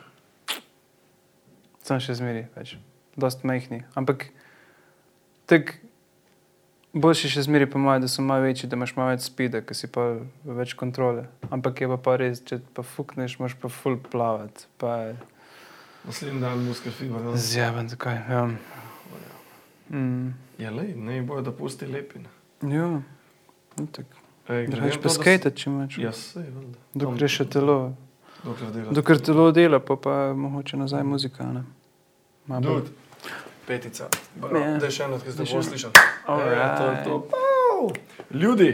[1.83, 2.75] sem še zmeri, več.
[3.17, 3.79] Dost majhni.
[3.97, 4.27] Ampak
[5.49, 5.77] tak
[6.93, 9.77] boljši še zmeri, po mojem, da so malo večji, da imaš malo več spida, ker
[9.77, 10.05] si pa
[10.45, 11.25] več kontrole.
[11.49, 14.67] Ampak je pa, pa res, če pa fukneš, moraš pa full plavati.
[14.77, 15.15] Pa
[16.07, 17.25] Naslednji dan muskar fiber.
[17.33, 18.21] je zjeben, zakaj.
[18.29, 18.45] Ja.
[19.89, 20.33] Mm.
[20.59, 22.19] Ja, lej, ne bojo dopusti lepi.
[22.21, 22.29] ne.
[22.75, 22.87] Ja.
[23.77, 24.16] Ej, glede
[24.47, 25.97] Greš pa to, da s- skate, če imaš.
[25.97, 26.77] Ja, sej, valjda.
[26.95, 27.95] Dokler je še telo.
[28.43, 28.91] Dokler dela.
[28.91, 31.43] Dokler telo dela, pa pa mogoče nazaj muzika.
[31.45, 31.63] Ne?
[32.45, 32.89] Malo bolj- Dude,
[33.65, 34.07] petica.
[34.37, 34.77] Ja.
[34.77, 35.63] Da je še eno, ki ste bo eno.
[35.63, 35.93] slišali.
[36.27, 37.13] Ja, to je to.
[37.27, 37.91] Pow!
[38.31, 38.69] Ljudi,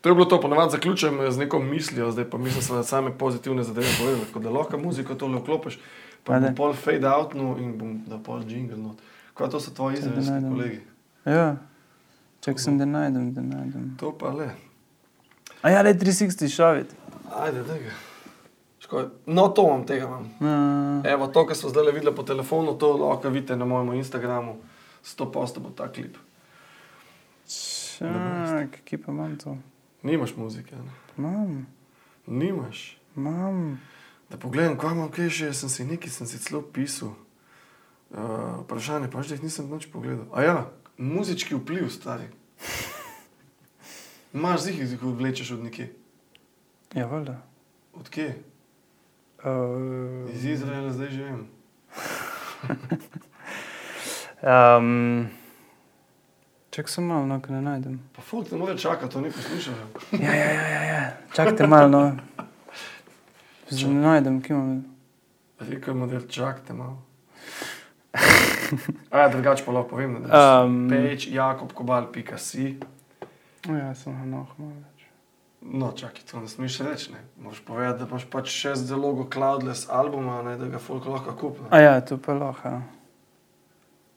[0.00, 3.62] to je bilo to, ponavadi zaključujem z neko mislijo, zdaj pa mislim, da same pozitivne
[3.64, 5.78] zadeve povedal, tako da lahko muziko tole vklopiš,
[6.24, 8.96] pa bom pol fade out no, in bom da pol jingle not.
[9.34, 10.50] Kaj to so tvoji da izraelski najdem.
[10.52, 10.80] kolegi?
[11.26, 11.56] Ja,
[12.40, 13.96] čak sem, da najdem, da najdem.
[13.96, 14.50] To pa le.
[15.62, 16.94] A ja, le 360 šaviti.
[17.34, 17.90] Ajde, tega.
[18.80, 19.08] Škoj.
[19.26, 20.24] No, to imam, tega imam.
[20.40, 24.56] Uh, Evo, to, kar smo zdaj videli po telefonu, to lahko vidite na mojem Instagramu.
[25.04, 26.16] 100% bo ta klip.
[27.98, 29.56] čak, kje pa imam to?
[30.02, 30.92] Nimaš muzike, ne?
[31.18, 31.66] Imam,
[32.26, 32.98] Nimaš.
[33.16, 33.80] imam.
[34.30, 37.14] Da pogledam, kaj imam, kaj še, sem si nekaj, sem si celo pisal.
[38.10, 40.28] Uh, vprašanje, pa že jih nisem nič pogledal.
[40.32, 40.56] A ja,
[40.96, 42.28] muzički vpliv, stari.
[44.34, 45.92] Imaš zih, ki jih vlečeš od nekje.
[46.94, 47.42] Ja, valjda.
[47.94, 48.42] Od kje?
[49.44, 51.46] Uh, Iz Izraela zdaj živim.
[54.42, 55.28] um,
[56.74, 58.00] čak sem malo, no, ko ne najdem.
[58.16, 59.86] Pa folk ne more čakati, to ni poslušajo.
[60.24, 61.12] Ja, ja, ja, ja, ja.
[61.34, 62.16] čakajte malo, no.
[63.70, 64.84] Zdaj ne najdem, kje imam.
[65.58, 67.02] Rekel je model, čakajte malo.
[69.10, 72.76] A ja, drugače pa lahko povem, da je Um, peč jakobkobal.si.
[73.66, 74.94] ja, sem ga noh malo več.
[75.60, 77.18] No, čakaj, to ne smeš reči, ne.
[77.36, 81.66] Moraš povedati, da imaš pač šest zalogo Cloudless albuma, ne, da ga folk lahko kupi.
[81.70, 82.68] A ja, to pa lahko.
[82.68, 82.82] ja.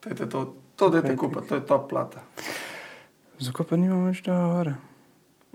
[0.02, 0.39] Dajte to,
[0.76, 1.18] to Petek.
[1.18, 2.22] kupiti, to je top plata.
[3.39, 4.76] Zakaj pa nimam več tega gore?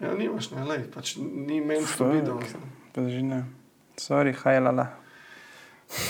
[0.02, 1.98] Ja, nimaš, ne, lej, pač ni meni Fuck.
[1.98, 2.42] to videl.
[2.92, 3.40] Pa že ne.
[3.96, 4.90] Sorry, hajlala.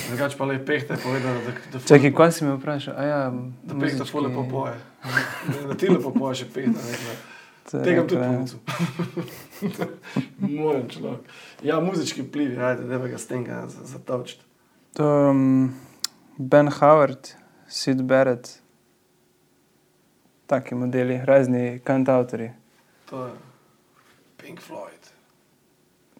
[0.08, 2.94] Drugače pa lej pehte povedal, da, da ful Čakaj, lepo- kaj si mi vprašal?
[2.96, 3.18] A ja,
[3.62, 4.72] Da pehte ful lepo poje.
[5.68, 6.80] Da ti lepo poje še pehte,
[7.70, 8.32] Tega bi tudi rekla, ja.
[8.32, 8.58] pomočil.
[10.62, 11.20] Moram človek.
[11.62, 13.46] Ja, muzički vpliv, ajde, da ga s tem.
[14.92, 15.74] To um,
[16.38, 17.34] Ben Howard,
[17.68, 18.62] Sid Barrett,
[20.46, 22.50] taki modeli, razni kantautori.
[23.10, 23.32] To je
[24.36, 25.10] Pink Floyd.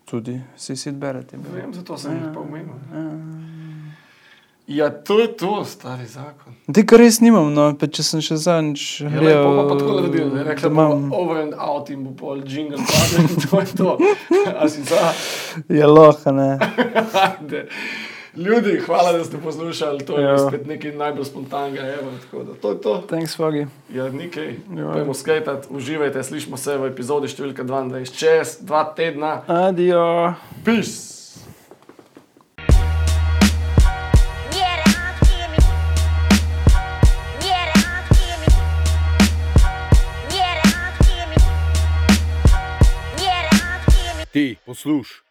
[0.05, 1.53] Tudi si Sid Barrett je Ne bil.
[1.53, 2.33] vem, zato sem jih Ja.
[2.33, 2.75] pa omenil.
[4.69, 4.75] Ne.
[4.75, 4.91] Ja.
[4.91, 6.53] To je to, stari zakon.
[6.67, 9.47] Tega res nimam, no, pa če sem še zadnjič Ja, gledal.
[9.59, 12.43] pa tako naredil, da je rekla, da da imam- over and out in bo pol
[12.45, 13.99] jingle padel in to je to.
[14.59, 15.13] A si za?
[15.69, 16.59] Je loha, ne.
[18.37, 20.39] Ljudi, hvala, da ste poslušali, to je Ja.
[20.39, 23.03] spet nekaj najbolj spontanega, evo, tako da to je to.
[23.09, 23.67] Thanks, Foggy.
[23.89, 24.55] Ja, nikaj.
[24.77, 24.93] Ja.
[24.93, 29.41] Pojmo skajtati, uživajte, slišimo se v epizodi številka 22, čez dva tedna.
[29.49, 30.35] Adijo.
[30.65, 31.16] Peace!
[44.37, 45.25] Ti, posluš,